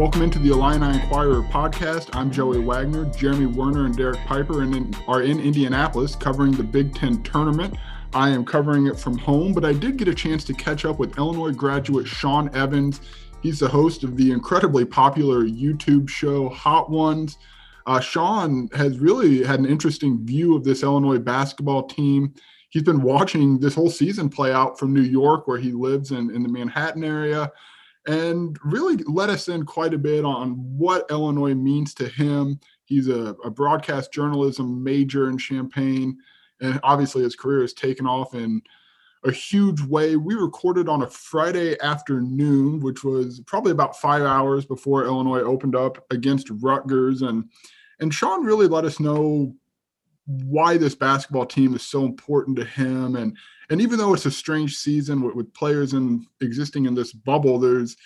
Welcome 0.00 0.22
into 0.22 0.38
the 0.38 0.48
Illini 0.48 0.98
Inquirer 0.98 1.42
podcast. 1.42 2.16
I'm 2.16 2.30
Joey 2.30 2.58
Wagner. 2.58 3.04
Jeremy 3.14 3.44
Werner 3.44 3.84
and 3.84 3.94
Derek 3.94 4.18
Piper 4.20 4.62
in, 4.62 4.94
are 5.06 5.20
in 5.20 5.38
Indianapolis 5.38 6.16
covering 6.16 6.52
the 6.52 6.62
Big 6.62 6.94
Ten 6.94 7.22
tournament. 7.22 7.76
I 8.14 8.30
am 8.30 8.46
covering 8.46 8.86
it 8.86 8.98
from 8.98 9.18
home, 9.18 9.52
but 9.52 9.62
I 9.62 9.74
did 9.74 9.98
get 9.98 10.08
a 10.08 10.14
chance 10.14 10.42
to 10.44 10.54
catch 10.54 10.86
up 10.86 10.98
with 10.98 11.18
Illinois 11.18 11.52
graduate 11.52 12.06
Sean 12.06 12.48
Evans. 12.56 13.02
He's 13.42 13.58
the 13.58 13.68
host 13.68 14.02
of 14.02 14.16
the 14.16 14.32
incredibly 14.32 14.86
popular 14.86 15.44
YouTube 15.44 16.08
show 16.08 16.48
Hot 16.48 16.88
Ones. 16.88 17.36
Uh, 17.86 18.00
Sean 18.00 18.70
has 18.72 18.98
really 19.00 19.44
had 19.44 19.60
an 19.60 19.66
interesting 19.66 20.24
view 20.24 20.56
of 20.56 20.64
this 20.64 20.82
Illinois 20.82 21.18
basketball 21.18 21.82
team. 21.82 22.32
He's 22.70 22.84
been 22.84 23.02
watching 23.02 23.60
this 23.60 23.74
whole 23.74 23.90
season 23.90 24.30
play 24.30 24.50
out 24.50 24.78
from 24.78 24.94
New 24.94 25.02
York, 25.02 25.46
where 25.46 25.58
he 25.58 25.72
lives 25.72 26.10
in, 26.10 26.34
in 26.34 26.42
the 26.42 26.48
Manhattan 26.48 27.04
area 27.04 27.52
and 28.06 28.58
really 28.64 28.96
let 29.06 29.30
us 29.30 29.48
in 29.48 29.64
quite 29.64 29.94
a 29.94 29.98
bit 29.98 30.24
on 30.24 30.52
what 30.76 31.10
Illinois 31.10 31.54
means 31.54 31.94
to 31.94 32.08
him. 32.08 32.58
He's 32.84 33.08
a, 33.08 33.36
a, 33.44 33.50
broadcast 33.50 34.12
journalism 34.12 34.82
major 34.82 35.28
in 35.28 35.38
Champaign, 35.38 36.16
and 36.60 36.80
obviously 36.82 37.22
his 37.22 37.36
career 37.36 37.60
has 37.60 37.74
taken 37.74 38.06
off 38.06 38.34
in 38.34 38.62
a 39.24 39.30
huge 39.30 39.82
way. 39.82 40.16
We 40.16 40.34
recorded 40.34 40.88
on 40.88 41.02
a 41.02 41.06
Friday 41.06 41.78
afternoon, 41.82 42.80
which 42.80 43.04
was 43.04 43.40
probably 43.46 43.72
about 43.72 44.00
five 44.00 44.22
hours 44.22 44.64
before 44.64 45.04
Illinois 45.04 45.42
opened 45.42 45.76
up 45.76 46.04
against 46.10 46.50
Rutgers, 46.50 47.22
and 47.22 47.44
and 48.00 48.12
Sean 48.12 48.44
really 48.44 48.66
let 48.66 48.86
us 48.86 48.98
know 48.98 49.54
why 50.26 50.76
this 50.76 50.94
basketball 50.94 51.46
team 51.46 51.74
is 51.74 51.82
so 51.82 52.04
important 52.04 52.56
to 52.56 52.64
him 52.64 53.16
and 53.16 53.36
and 53.70 53.80
even 53.80 53.98
though 53.98 54.12
it's 54.12 54.26
a 54.26 54.30
strange 54.30 54.76
season 54.76 55.22
with, 55.22 55.34
with 55.34 55.54
players 55.54 55.94
in 55.94 56.26
existing 56.40 56.86
in 56.86 56.94
this 56.94 57.12
bubble 57.12 57.58
there's 57.58 57.96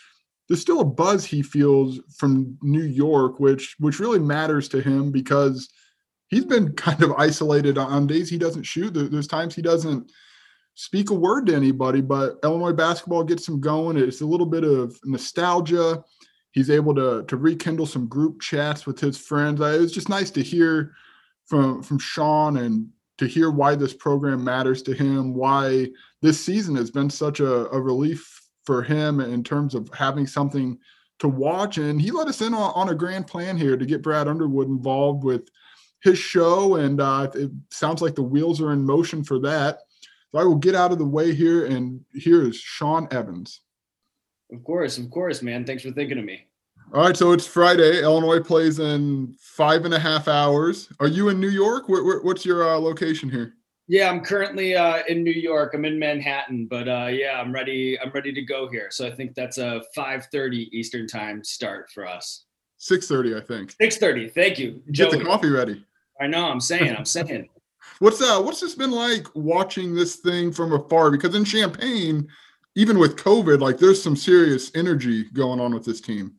there's 0.49 0.61
still 0.61 0.81
a 0.81 0.85
buzz 0.85 1.25
he 1.25 1.43
feels 1.43 2.01
from 2.17 2.57
New 2.63 2.83
York 2.83 3.41
which 3.41 3.77
which 3.79 3.99
really 3.99 4.19
matters 4.19 4.69
to 4.69 4.81
him 4.81 5.11
because 5.11 5.69
he's 6.29 6.45
been 6.45 6.73
kind 6.77 7.03
of 7.03 7.13
isolated 7.13 7.79
on 7.79 8.07
days 8.07 8.29
he 8.29 8.39
doesn't 8.39 8.65
shoot. 8.65 8.93
There's 8.93 9.27
times 9.27 9.55
he 9.55 9.63
doesn't 9.63 10.11
speak 10.75 11.11
a 11.11 11.15
word 11.15 11.47
to 11.47 11.55
anybody 11.55 12.01
but 12.01 12.39
Illinois 12.43 12.73
basketball 12.73 13.25
gets 13.25 13.49
him 13.49 13.61
going. 13.61 13.97
It's 13.97 14.21
a 14.21 14.27
little 14.27 14.47
bit 14.47 14.65
of 14.65 14.99
nostalgia. 15.05 16.05
He's 16.53 16.71
able 16.71 16.95
to 16.95 17.25
to 17.25 17.37
rekindle 17.37 17.87
some 17.87 18.07
group 18.07 18.41
chats 18.41 18.87
with 18.87 19.01
his 19.01 19.17
friends. 19.17 19.61
It 19.61 19.81
was 19.81 19.93
just 19.93 20.09
nice 20.09 20.31
to 20.33 20.43
hear 20.43 20.93
from 21.47 21.83
from 21.83 21.99
Sean 21.99 22.59
and 22.59 22.89
to 23.19 23.27
hear 23.27 23.51
why 23.51 23.75
this 23.75 23.95
program 23.95 24.43
matters 24.43 24.83
to 24.83 24.95
him, 24.95 25.35
why 25.35 25.89
this 26.23 26.41
season 26.41 26.75
has 26.77 26.91
been 26.91 27.11
such 27.11 27.41
a, 27.41 27.69
a 27.71 27.81
relief 27.81 28.41
for 28.65 28.83
him 28.83 29.21
in 29.21 29.45
terms 29.45 29.75
of 29.75 29.89
having 29.95 30.27
something 30.27 30.79
to 31.19 31.29
watch. 31.29 31.79
And 31.79 32.01
he 32.01 32.11
let 32.11 32.29
us 32.29 32.41
in 32.41 32.55
on, 32.55 32.73
on 32.75 32.89
a 32.89 32.95
grand 32.95 33.27
plan 33.27 33.57
here 33.57 33.77
to 33.77 33.87
get 33.87 34.03
Brad 34.03 34.27
Underwood 34.27 34.69
involved 34.69 35.23
with 35.23 35.49
his 36.03 36.19
show. 36.19 36.77
And 36.77 37.01
uh, 37.01 37.31
it 37.35 37.51
sounds 37.71 38.03
like 38.03 38.15
the 38.15 38.23
wheels 38.23 38.61
are 38.61 38.73
in 38.73 38.85
motion 38.85 39.23
for 39.23 39.39
that. 39.41 39.81
So 40.33 40.41
I 40.41 40.45
will 40.45 40.57
get 40.57 40.75
out 40.75 40.93
of 40.93 40.99
the 40.99 41.05
way 41.05 41.35
here. 41.35 41.67
And 41.67 42.01
here 42.13 42.49
is 42.49 42.57
Sean 42.57 43.07
Evans. 43.11 43.61
Of 44.53 44.65
course, 44.65 44.99
of 44.99 45.11
course, 45.11 45.43
man. 45.43 45.65
Thanks 45.65 45.83
for 45.83 45.93
thinking 45.93 46.19
of 46.19 46.25
me. 46.25 46.47
All 46.93 47.05
right, 47.05 47.17
so 47.17 47.33
it's 47.33 47.47
Friday. 47.47 48.03
Illinois 48.03 48.41
plays 48.41 48.79
in 48.79 49.35
five 49.41 49.85
and 49.85 49.95
a 49.95 49.99
half 49.99 50.29
hours. 50.29 50.89
Are 51.01 51.09
you 51.09 51.29
in 51.29 51.41
New 51.41 51.49
York? 51.49 51.89
Where, 51.89 52.05
where, 52.05 52.21
what's 52.21 52.45
your 52.45 52.69
uh, 52.69 52.77
location 52.77 53.29
here? 53.29 53.55
Yeah, 53.87 54.11
I'm 54.11 54.21
currently 54.21 54.77
uh, 54.77 55.03
in 55.09 55.23
New 55.23 55.33
York. 55.33 55.75
I'm 55.75 55.85
in 55.85 55.99
Manhattan, 55.99 56.67
but 56.67 56.89
uh, 56.89 57.07
yeah, 57.07 57.41
I'm 57.41 57.53
ready. 57.53 57.99
I'm 58.01 58.11
ready 58.11 58.33
to 58.33 58.43
go 58.43 58.69
here. 58.69 58.89
So 58.91 59.07
I 59.07 59.11
think 59.11 59.35
that's 59.35 59.59
a 59.59 59.83
5:30 59.97 60.69
Eastern 60.73 61.07
time 61.07 61.45
start 61.45 61.91
for 61.93 62.07
us. 62.07 62.45
6:30, 62.81 63.37
I 63.37 63.45
think. 63.45 63.75
6:30. 63.77 64.33
Thank 64.33 64.59
you. 64.59 64.83
Get 64.93 65.11
the 65.11 65.23
coffee 65.23 65.51
ready. 65.51 65.85
I 66.21 66.27
know. 66.27 66.47
I'm 66.47 66.61
saying. 66.61 66.97
I'm 66.97 67.05
saying. 67.05 67.49
what's 67.99 68.23
uh 68.23 68.41
What's 68.41 68.61
this 68.61 68.75
been 68.75 68.93
like 68.93 69.27
watching 69.35 69.95
this 69.95 70.17
thing 70.17 70.53
from 70.53 70.73
afar? 70.73 71.11
Because 71.11 71.35
in 71.35 71.45
Champaign, 71.45 72.27
even 72.77 72.99
with 72.99 73.17
COVID, 73.17 73.61
like 73.61 73.79
there's 73.79 74.03
some 74.03 74.17
serious 74.17 74.71
energy 74.75 75.25
going 75.31 75.61
on 75.61 75.75
with 75.75 75.85
this 75.85 76.01
team. 76.01 76.35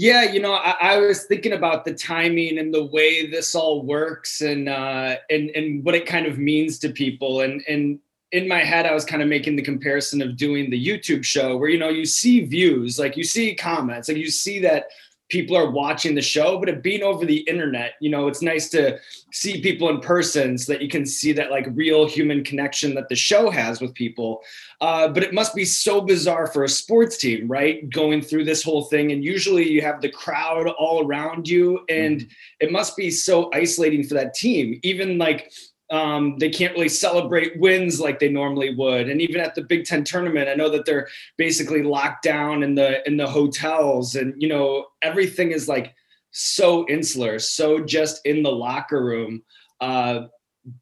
Yeah, 0.00 0.30
you 0.30 0.38
know, 0.38 0.52
I, 0.54 0.76
I, 0.80 0.98
was 0.98 1.24
thinking 1.24 1.54
about 1.54 1.84
the 1.84 1.92
timing 1.92 2.58
and 2.58 2.72
the 2.72 2.84
way 2.84 3.26
this 3.26 3.56
all 3.56 3.82
works, 3.82 4.42
and 4.42 4.68
uh, 4.68 5.16
and 5.28 5.50
and 5.56 5.84
what 5.84 5.96
it 5.96 6.06
kind 6.06 6.24
of 6.24 6.38
means 6.38 6.78
to 6.78 6.90
people, 6.90 7.40
and 7.40 7.64
and 7.66 7.98
in 8.30 8.46
my 8.46 8.60
head, 8.60 8.86
I 8.86 8.94
was 8.94 9.04
kind 9.04 9.22
of 9.22 9.28
making 9.28 9.56
the 9.56 9.62
comparison 9.62 10.22
of 10.22 10.36
doing 10.36 10.70
the 10.70 10.78
YouTube 10.78 11.24
show, 11.24 11.56
where 11.56 11.68
you 11.68 11.80
know 11.80 11.88
you 11.88 12.06
see 12.06 12.44
views, 12.44 12.96
like 12.96 13.16
you 13.16 13.24
see 13.24 13.56
comments, 13.56 14.06
like 14.06 14.18
you 14.18 14.30
see 14.30 14.60
that 14.60 14.84
people 15.28 15.56
are 15.56 15.70
watching 15.70 16.14
the 16.14 16.22
show 16.22 16.58
but 16.58 16.68
it 16.68 16.82
being 16.82 17.02
over 17.02 17.24
the 17.24 17.38
internet 17.40 17.94
you 18.00 18.10
know 18.10 18.28
it's 18.28 18.42
nice 18.42 18.68
to 18.68 18.98
see 19.32 19.60
people 19.60 19.88
in 19.88 20.00
person 20.00 20.56
so 20.56 20.72
that 20.72 20.82
you 20.82 20.88
can 20.88 21.04
see 21.04 21.32
that 21.32 21.50
like 21.50 21.66
real 21.72 22.06
human 22.06 22.42
connection 22.42 22.94
that 22.94 23.08
the 23.08 23.16
show 23.16 23.50
has 23.50 23.80
with 23.80 23.94
people 23.94 24.42
uh, 24.80 25.08
but 25.08 25.22
it 25.22 25.34
must 25.34 25.54
be 25.54 25.64
so 25.64 26.00
bizarre 26.00 26.46
for 26.46 26.64
a 26.64 26.68
sports 26.68 27.16
team 27.16 27.46
right 27.48 27.90
going 27.90 28.22
through 28.22 28.44
this 28.44 28.62
whole 28.62 28.84
thing 28.84 29.12
and 29.12 29.24
usually 29.24 29.68
you 29.68 29.82
have 29.82 30.00
the 30.00 30.10
crowd 30.10 30.66
all 30.78 31.06
around 31.06 31.48
you 31.48 31.80
and 31.88 32.20
mm-hmm. 32.20 32.30
it 32.60 32.72
must 32.72 32.96
be 32.96 33.10
so 33.10 33.50
isolating 33.52 34.02
for 34.02 34.14
that 34.14 34.34
team 34.34 34.78
even 34.82 35.18
like 35.18 35.52
um, 35.90 36.36
they 36.38 36.50
can't 36.50 36.74
really 36.74 36.88
celebrate 36.88 37.58
wins 37.58 37.98
like 38.00 38.18
they 38.18 38.28
normally 38.28 38.74
would. 38.74 39.08
And 39.08 39.20
even 39.22 39.40
at 39.40 39.54
the 39.54 39.62
Big 39.62 39.84
Ten 39.84 40.04
tournament, 40.04 40.48
I 40.48 40.54
know 40.54 40.68
that 40.68 40.84
they're 40.84 41.08
basically 41.36 41.82
locked 41.82 42.22
down 42.22 42.62
in 42.62 42.74
the 42.74 43.06
in 43.08 43.16
the 43.16 43.26
hotels, 43.26 44.14
and 44.14 44.34
you 44.40 44.48
know 44.48 44.86
everything 45.02 45.50
is 45.50 45.68
like 45.68 45.94
so 46.30 46.86
insular, 46.88 47.38
so 47.38 47.80
just 47.84 48.24
in 48.26 48.42
the 48.42 48.52
locker 48.52 49.02
room. 49.02 49.42
Uh, 49.80 50.26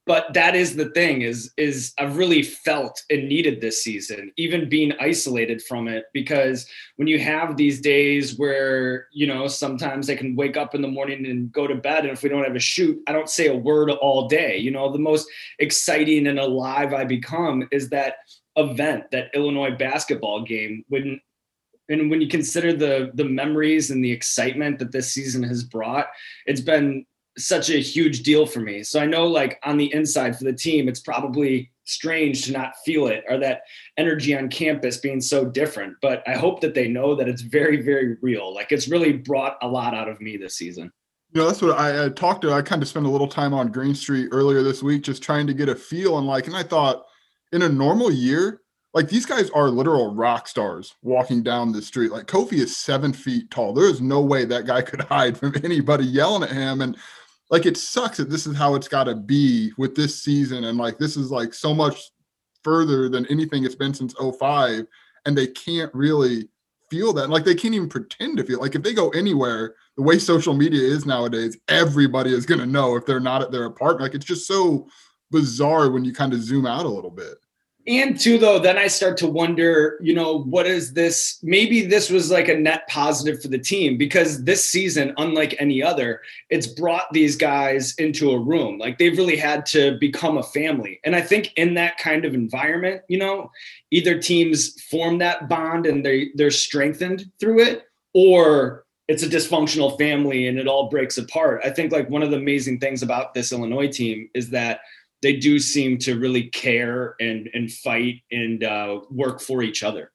but 0.04 0.32
that 0.34 0.54
is 0.54 0.76
the 0.76 0.90
thing 0.90 1.22
is 1.22 1.52
is 1.56 1.92
I've 1.98 2.16
really 2.16 2.42
felt 2.42 3.02
and 3.10 3.28
needed 3.28 3.60
this 3.60 3.82
season, 3.82 4.32
even 4.36 4.68
being 4.68 4.92
isolated 5.00 5.62
from 5.62 5.88
it, 5.88 6.04
because 6.12 6.66
when 6.96 7.08
you 7.08 7.18
have 7.18 7.56
these 7.56 7.80
days 7.80 8.38
where 8.38 9.08
you 9.12 9.26
know 9.26 9.46
sometimes 9.46 10.08
I 10.08 10.16
can 10.16 10.36
wake 10.36 10.56
up 10.56 10.74
in 10.74 10.82
the 10.82 10.88
morning 10.88 11.26
and 11.26 11.52
go 11.52 11.66
to 11.66 11.74
bed, 11.74 12.04
and 12.04 12.12
if 12.12 12.22
we 12.22 12.28
don't 12.28 12.44
have 12.44 12.56
a 12.56 12.60
shoot, 12.60 13.00
I 13.06 13.12
don't 13.12 13.30
say 13.30 13.48
a 13.48 13.56
word 13.56 13.90
all 13.90 14.28
day. 14.28 14.56
You 14.58 14.70
know, 14.70 14.90
the 14.90 14.98
most 14.98 15.28
exciting 15.58 16.26
and 16.26 16.38
alive 16.38 16.92
I 16.92 17.04
become 17.04 17.68
is 17.70 17.88
that 17.90 18.16
event, 18.56 19.10
that 19.12 19.30
Illinois 19.34 19.76
basketball 19.76 20.42
game. 20.42 20.84
When 20.88 21.20
and 21.88 22.10
when 22.10 22.20
you 22.20 22.28
consider 22.28 22.72
the 22.72 23.10
the 23.14 23.24
memories 23.24 23.90
and 23.90 24.04
the 24.04 24.12
excitement 24.12 24.78
that 24.78 24.92
this 24.92 25.12
season 25.12 25.42
has 25.42 25.62
brought, 25.64 26.06
it's 26.46 26.60
been 26.60 27.06
such 27.38 27.70
a 27.70 27.80
huge 27.80 28.22
deal 28.22 28.46
for 28.46 28.60
me. 28.60 28.82
So 28.82 29.00
I 29.00 29.06
know 29.06 29.26
like 29.26 29.58
on 29.64 29.76
the 29.76 29.92
inside 29.92 30.36
for 30.36 30.44
the 30.44 30.52
team, 30.52 30.88
it's 30.88 31.00
probably 31.00 31.70
strange 31.84 32.44
to 32.44 32.52
not 32.52 32.72
feel 32.84 33.06
it 33.06 33.24
or 33.28 33.38
that 33.38 33.62
energy 33.96 34.36
on 34.36 34.48
campus 34.48 34.96
being 34.98 35.20
so 35.20 35.44
different. 35.44 35.94
But 36.00 36.22
I 36.26 36.34
hope 36.34 36.60
that 36.60 36.74
they 36.74 36.88
know 36.88 37.14
that 37.14 37.28
it's 37.28 37.42
very, 37.42 37.82
very 37.82 38.16
real. 38.22 38.54
Like 38.54 38.72
it's 38.72 38.88
really 38.88 39.12
brought 39.12 39.56
a 39.62 39.68
lot 39.68 39.94
out 39.94 40.08
of 40.08 40.20
me 40.20 40.36
this 40.36 40.56
season. 40.56 40.90
You 41.32 41.42
know, 41.42 41.48
that's 41.48 41.60
what 41.60 41.78
I, 41.78 42.06
I 42.06 42.08
talked 42.08 42.42
to. 42.42 42.52
I 42.52 42.62
kind 42.62 42.82
of 42.82 42.88
spent 42.88 43.06
a 43.06 43.10
little 43.10 43.28
time 43.28 43.52
on 43.52 43.70
Green 43.70 43.94
Street 43.94 44.28
earlier 44.32 44.62
this 44.62 44.82
week, 44.82 45.02
just 45.02 45.22
trying 45.22 45.46
to 45.46 45.54
get 45.54 45.68
a 45.68 45.74
feel 45.74 46.18
and 46.18 46.26
like, 46.26 46.46
and 46.46 46.56
I 46.56 46.62
thought 46.62 47.04
in 47.52 47.62
a 47.62 47.68
normal 47.68 48.10
year, 48.10 48.62
like 48.94 49.10
these 49.10 49.26
guys 49.26 49.50
are 49.50 49.68
literal 49.68 50.14
rock 50.14 50.48
stars 50.48 50.94
walking 51.02 51.42
down 51.42 51.70
the 51.70 51.82
street. 51.82 52.10
Like 52.10 52.26
Kofi 52.26 52.54
is 52.54 52.74
seven 52.74 53.12
feet 53.12 53.50
tall. 53.50 53.74
There 53.74 53.90
is 53.90 54.00
no 54.00 54.22
way 54.22 54.46
that 54.46 54.64
guy 54.64 54.80
could 54.80 55.00
hide 55.02 55.36
from 55.36 55.54
anybody 55.62 56.04
yelling 56.04 56.44
at 56.44 56.50
him. 56.54 56.80
And 56.80 56.96
like 57.50 57.66
it 57.66 57.76
sucks 57.76 58.16
that 58.16 58.30
this 58.30 58.46
is 58.46 58.56
how 58.56 58.74
it's 58.74 58.88
got 58.88 59.04
to 59.04 59.14
be 59.14 59.72
with 59.78 59.94
this 59.94 60.22
season 60.22 60.64
and 60.64 60.78
like 60.78 60.98
this 60.98 61.16
is 61.16 61.30
like 61.30 61.54
so 61.54 61.74
much 61.74 62.10
further 62.64 63.08
than 63.08 63.26
anything 63.26 63.64
it's 63.64 63.76
been 63.76 63.94
since 63.94 64.14
05 64.14 64.86
and 65.24 65.38
they 65.38 65.46
can't 65.46 65.92
really 65.94 66.48
feel 66.90 67.12
that. 67.12 67.30
Like 67.30 67.44
they 67.44 67.54
can't 67.54 67.74
even 67.74 67.88
pretend 67.88 68.38
to 68.38 68.44
feel 68.44 68.60
like 68.60 68.74
if 68.74 68.82
they 68.82 68.94
go 68.94 69.10
anywhere, 69.10 69.74
the 69.96 70.02
way 70.02 70.18
social 70.18 70.54
media 70.54 70.80
is 70.80 71.06
nowadays, 71.06 71.56
everybody 71.68 72.32
is 72.32 72.46
going 72.46 72.60
to 72.60 72.66
know 72.66 72.96
if 72.96 73.06
they're 73.06 73.20
not 73.20 73.42
at 73.42 73.50
their 73.50 73.64
apartment. 73.64 74.02
Like 74.02 74.14
it's 74.14 74.26
just 74.26 74.46
so 74.46 74.88
bizarre 75.30 75.90
when 75.90 76.04
you 76.04 76.12
kind 76.12 76.32
of 76.32 76.42
zoom 76.42 76.66
out 76.66 76.86
a 76.86 76.88
little 76.88 77.10
bit 77.10 77.34
and 77.88 78.18
two 78.18 78.38
though 78.38 78.58
then 78.58 78.76
i 78.76 78.86
start 78.86 79.16
to 79.16 79.26
wonder 79.26 79.98
you 80.00 80.14
know 80.14 80.42
what 80.42 80.66
is 80.66 80.92
this? 80.92 81.38
Maybe 81.42 81.82
this 81.82 82.10
was 82.10 82.30
like 82.30 82.48
a 82.48 82.54
net 82.54 82.86
positive 82.88 83.40
for 83.40 83.48
the 83.48 83.58
team 83.58 83.96
because 83.96 84.44
this 84.44 84.64
season 84.64 85.14
unlike 85.18 85.54
any 85.58 85.82
other 85.82 86.20
it's 86.50 86.66
brought 86.66 87.12
these 87.12 87.36
guys 87.36 87.94
into 87.96 88.30
a 88.30 88.38
room. 88.38 88.78
Like 88.78 88.98
they've 88.98 89.16
really 89.16 89.36
had 89.36 89.66
to 89.66 89.98
become 89.98 90.38
a 90.38 90.42
family. 90.42 91.00
And 91.04 91.14
i 91.14 91.20
think 91.20 91.52
in 91.56 91.74
that 91.74 91.98
kind 91.98 92.24
of 92.24 92.34
environment 92.34 93.02
you 93.08 93.18
know 93.18 93.50
either 93.90 94.18
teams 94.18 94.80
form 94.84 95.18
that 95.18 95.48
bond 95.48 95.86
and 95.86 96.04
they 96.04 96.30
they're 96.34 96.50
strengthened 96.50 97.30
through 97.38 97.60
it 97.60 97.84
or 98.14 98.84
it's 99.08 99.22
a 99.22 99.28
dysfunctional 99.28 99.96
family 99.98 100.48
and 100.48 100.58
it 100.58 100.66
all 100.66 100.88
breaks 100.88 101.16
apart. 101.16 101.60
I 101.64 101.70
think 101.70 101.92
like 101.92 102.10
one 102.10 102.22
of 102.22 102.30
the 102.30 102.38
amazing 102.38 102.80
things 102.80 103.02
about 103.02 103.34
this 103.34 103.52
illinois 103.52 103.88
team 103.88 104.28
is 104.34 104.50
that 104.50 104.80
they 105.26 105.34
do 105.34 105.58
seem 105.58 105.98
to 105.98 106.16
really 106.16 106.44
care 106.44 107.16
and 107.18 107.50
and 107.52 107.72
fight 107.72 108.22
and 108.30 108.62
uh, 108.62 109.00
work 109.10 109.40
for 109.40 109.60
each 109.60 109.82
other. 109.82 110.12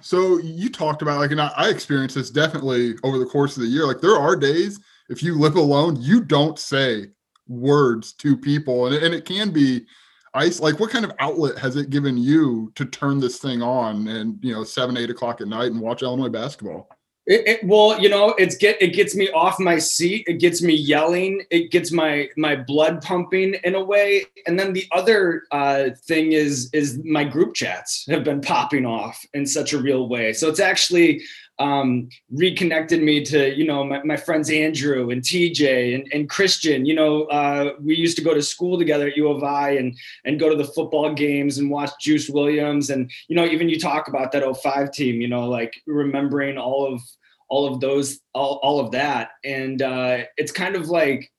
So 0.00 0.38
you 0.38 0.70
talked 0.70 1.02
about 1.02 1.18
like, 1.18 1.30
and 1.30 1.42
I, 1.42 1.52
I 1.54 1.68
experienced 1.68 2.14
this 2.14 2.30
definitely 2.30 2.94
over 3.04 3.18
the 3.18 3.26
course 3.26 3.58
of 3.58 3.62
the 3.62 3.68
year. 3.68 3.86
Like 3.86 4.00
there 4.00 4.16
are 4.16 4.34
days 4.34 4.80
if 5.10 5.22
you 5.22 5.38
live 5.38 5.56
alone, 5.56 6.00
you 6.00 6.22
don't 6.22 6.58
say 6.58 7.08
words 7.46 8.14
to 8.14 8.34
people, 8.34 8.86
and, 8.86 8.94
and 8.96 9.14
it 9.14 9.26
can 9.26 9.50
be 9.50 9.84
ice. 10.32 10.58
Like, 10.58 10.80
what 10.80 10.90
kind 10.90 11.04
of 11.04 11.12
outlet 11.18 11.58
has 11.58 11.76
it 11.76 11.90
given 11.90 12.16
you 12.16 12.72
to 12.76 12.86
turn 12.86 13.20
this 13.20 13.38
thing 13.38 13.60
on 13.60 14.08
and 14.08 14.38
you 14.42 14.54
know 14.54 14.64
seven, 14.64 14.96
eight 14.96 15.10
o'clock 15.10 15.42
at 15.42 15.48
night 15.48 15.70
and 15.70 15.80
watch 15.82 16.02
Illinois 16.02 16.30
basketball? 16.30 16.88
It, 17.26 17.48
it, 17.48 17.64
well, 17.64 18.00
you 18.00 18.08
know, 18.08 18.34
it's 18.38 18.56
get 18.56 18.80
it 18.80 18.94
gets 18.94 19.16
me 19.16 19.28
off 19.30 19.58
my 19.58 19.78
seat. 19.78 20.24
It 20.28 20.34
gets 20.34 20.62
me 20.62 20.74
yelling. 20.74 21.42
It 21.50 21.72
gets 21.72 21.90
my 21.90 22.28
my 22.36 22.54
blood 22.54 23.02
pumping 23.02 23.54
in 23.64 23.74
a 23.74 23.82
way. 23.82 24.26
And 24.46 24.58
then 24.58 24.72
the 24.72 24.86
other 24.92 25.42
uh, 25.50 25.90
thing 26.04 26.32
is 26.32 26.70
is 26.72 27.02
my 27.04 27.24
group 27.24 27.54
chats 27.54 28.06
have 28.08 28.22
been 28.22 28.40
popping 28.40 28.86
off 28.86 29.24
in 29.34 29.44
such 29.44 29.72
a 29.72 29.78
real 29.78 30.08
way. 30.08 30.32
So 30.32 30.48
it's 30.48 30.60
actually 30.60 31.22
um, 31.58 32.08
reconnected 32.30 33.02
me 33.02 33.24
to 33.24 33.54
you 33.54 33.66
know 33.66 33.84
my, 33.84 34.02
my 34.02 34.16
friends 34.16 34.50
Andrew 34.50 35.10
and 35.10 35.22
TJ 35.22 35.94
and, 35.94 36.08
and 36.12 36.28
Christian. 36.28 36.84
You 36.84 36.94
know, 36.94 37.24
uh, 37.24 37.72
we 37.80 37.96
used 37.96 38.16
to 38.18 38.24
go 38.24 38.34
to 38.34 38.42
school 38.42 38.78
together 38.78 39.08
at 39.08 39.16
U 39.16 39.28
of 39.28 39.42
I 39.42 39.70
and 39.70 39.96
and 40.24 40.38
go 40.38 40.48
to 40.48 40.56
the 40.56 40.64
football 40.64 41.12
games 41.14 41.58
and 41.58 41.70
watch 41.70 41.90
Juice 42.00 42.28
Williams 42.28 42.90
and 42.90 43.10
you 43.28 43.36
know 43.36 43.46
even 43.46 43.68
you 43.68 43.78
talk 43.78 44.08
about 44.08 44.32
that 44.32 44.56
05 44.56 44.92
team. 44.92 45.20
You 45.20 45.28
know, 45.28 45.48
like 45.48 45.72
remembering 45.86 46.58
all 46.58 46.92
of 46.92 47.00
all 47.48 47.72
of 47.72 47.80
those 47.80 48.20
all, 48.34 48.58
all 48.62 48.80
of 48.80 48.90
that 48.90 49.30
and 49.44 49.80
uh, 49.82 50.18
it's 50.36 50.52
kind 50.52 50.76
of 50.76 50.88
like 50.88 51.30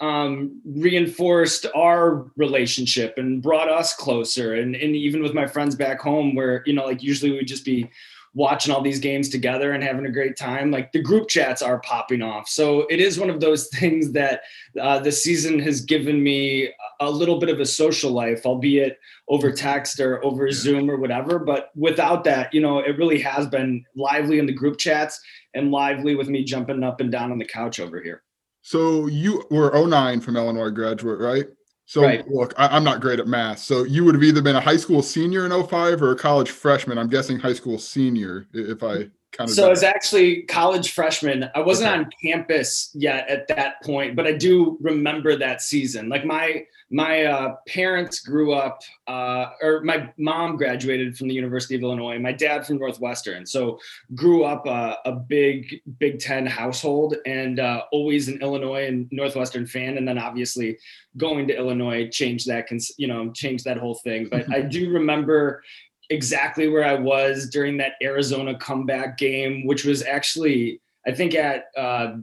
um, 0.00 0.62
reinforced 0.64 1.66
our 1.74 2.30
relationship 2.36 3.18
and 3.18 3.42
brought 3.42 3.68
us 3.68 3.94
closer 3.94 4.54
and, 4.54 4.74
and 4.74 4.96
even 4.96 5.22
with 5.22 5.34
my 5.34 5.46
friends 5.46 5.74
back 5.74 6.00
home 6.00 6.34
where 6.34 6.62
you 6.64 6.72
know 6.72 6.86
like 6.86 7.02
usually 7.02 7.32
we'd 7.32 7.46
just 7.46 7.66
be 7.66 7.90
watching 8.34 8.72
all 8.72 8.80
these 8.80 9.00
games 9.00 9.28
together 9.28 9.72
and 9.72 9.82
having 9.82 10.06
a 10.06 10.10
great 10.10 10.36
time. 10.36 10.70
Like 10.70 10.92
the 10.92 11.02
group 11.02 11.28
chats 11.28 11.62
are 11.62 11.80
popping 11.80 12.22
off. 12.22 12.48
So 12.48 12.82
it 12.88 13.00
is 13.00 13.18
one 13.18 13.30
of 13.30 13.40
those 13.40 13.68
things 13.74 14.12
that 14.12 14.42
uh, 14.80 15.00
the 15.00 15.12
season 15.12 15.58
has 15.60 15.80
given 15.80 16.22
me 16.22 16.72
a 17.00 17.10
little 17.10 17.38
bit 17.38 17.48
of 17.48 17.60
a 17.60 17.66
social 17.66 18.12
life, 18.12 18.46
albeit 18.46 18.98
over 19.28 19.50
text 19.50 20.00
or 20.00 20.24
over 20.24 20.46
yeah. 20.46 20.54
Zoom 20.54 20.90
or 20.90 20.96
whatever. 20.96 21.38
But 21.38 21.70
without 21.74 22.24
that, 22.24 22.52
you 22.54 22.60
know, 22.60 22.78
it 22.78 22.98
really 22.98 23.20
has 23.20 23.46
been 23.46 23.84
lively 23.96 24.38
in 24.38 24.46
the 24.46 24.52
group 24.52 24.78
chats 24.78 25.20
and 25.54 25.70
lively 25.70 26.14
with 26.14 26.28
me 26.28 26.44
jumping 26.44 26.84
up 26.84 27.00
and 27.00 27.10
down 27.10 27.32
on 27.32 27.38
the 27.38 27.44
couch 27.44 27.80
over 27.80 28.00
here. 28.00 28.22
So 28.62 29.06
you 29.06 29.44
were 29.50 29.72
09 29.74 30.20
from 30.20 30.36
Illinois 30.36 30.70
graduate, 30.70 31.18
right? 31.18 31.46
So 31.90 32.02
right. 32.02 32.24
look, 32.30 32.54
I, 32.56 32.76
am 32.76 32.84
not 32.84 33.00
great 33.00 33.18
at 33.18 33.26
math. 33.26 33.58
So 33.58 33.82
you 33.82 34.04
would 34.04 34.14
have 34.14 34.22
either 34.22 34.40
been 34.40 34.54
a 34.54 34.60
high 34.60 34.76
school 34.76 35.02
senior 35.02 35.44
in 35.44 35.50
05 35.50 36.00
or 36.00 36.12
a 36.12 36.16
college 36.16 36.52
freshman. 36.52 36.98
I'm 36.98 37.08
guessing 37.08 37.36
high 37.36 37.52
school 37.52 37.80
senior 37.80 38.46
if 38.52 38.84
I 38.84 39.08
kind 39.32 39.48
of. 39.48 39.54
So 39.54 39.70
it's 39.70 39.82
actually 39.82 40.42
college 40.42 40.92
freshman. 40.92 41.50
I 41.54 41.60
wasn't 41.60 41.90
okay. 41.90 41.98
on 41.98 42.10
campus 42.22 42.90
yet 42.94 43.28
at 43.28 43.48
that 43.48 43.82
point, 43.82 44.16
but 44.16 44.26
I 44.26 44.32
do 44.32 44.78
remember 44.80 45.36
that 45.36 45.62
season. 45.62 46.08
Like 46.08 46.24
my 46.24 46.64
my 46.92 47.24
uh, 47.24 47.54
parents 47.68 48.18
grew 48.18 48.52
up, 48.52 48.82
uh, 49.06 49.50
or 49.62 49.80
my 49.82 50.12
mom 50.18 50.56
graduated 50.56 51.16
from 51.16 51.28
the 51.28 51.34
University 51.34 51.76
of 51.76 51.82
Illinois. 51.82 52.18
My 52.18 52.32
dad 52.32 52.66
from 52.66 52.78
Northwestern, 52.78 53.46
so 53.46 53.78
grew 54.14 54.42
up 54.42 54.66
uh, 54.66 54.96
a 55.04 55.12
big 55.12 55.80
Big 55.98 56.18
Ten 56.18 56.46
household, 56.46 57.14
and 57.26 57.60
uh, 57.60 57.84
always 57.92 58.28
an 58.28 58.42
Illinois 58.42 58.86
and 58.86 59.06
Northwestern 59.12 59.66
fan. 59.66 59.98
And 59.98 60.06
then 60.06 60.18
obviously 60.18 60.78
going 61.16 61.46
to 61.48 61.56
Illinois 61.56 62.08
changed 62.08 62.48
that, 62.48 62.66
you 62.96 63.06
know, 63.06 63.30
changed 63.32 63.64
that 63.64 63.76
whole 63.76 63.94
thing. 63.94 64.28
But 64.28 64.52
I 64.52 64.60
do 64.76 64.90
remember 64.90 65.62
exactly 66.10 66.68
where 66.68 66.84
I 66.84 66.94
was 66.94 67.48
during 67.48 67.76
that 67.78 67.92
Arizona 68.02 68.56
comeback 68.58 69.16
game, 69.16 69.66
which 69.66 69.84
was 69.84 70.02
actually 70.02 70.80
I 71.06 71.12
think 71.12 71.34
at 71.34 71.66
uh, 71.76 72.16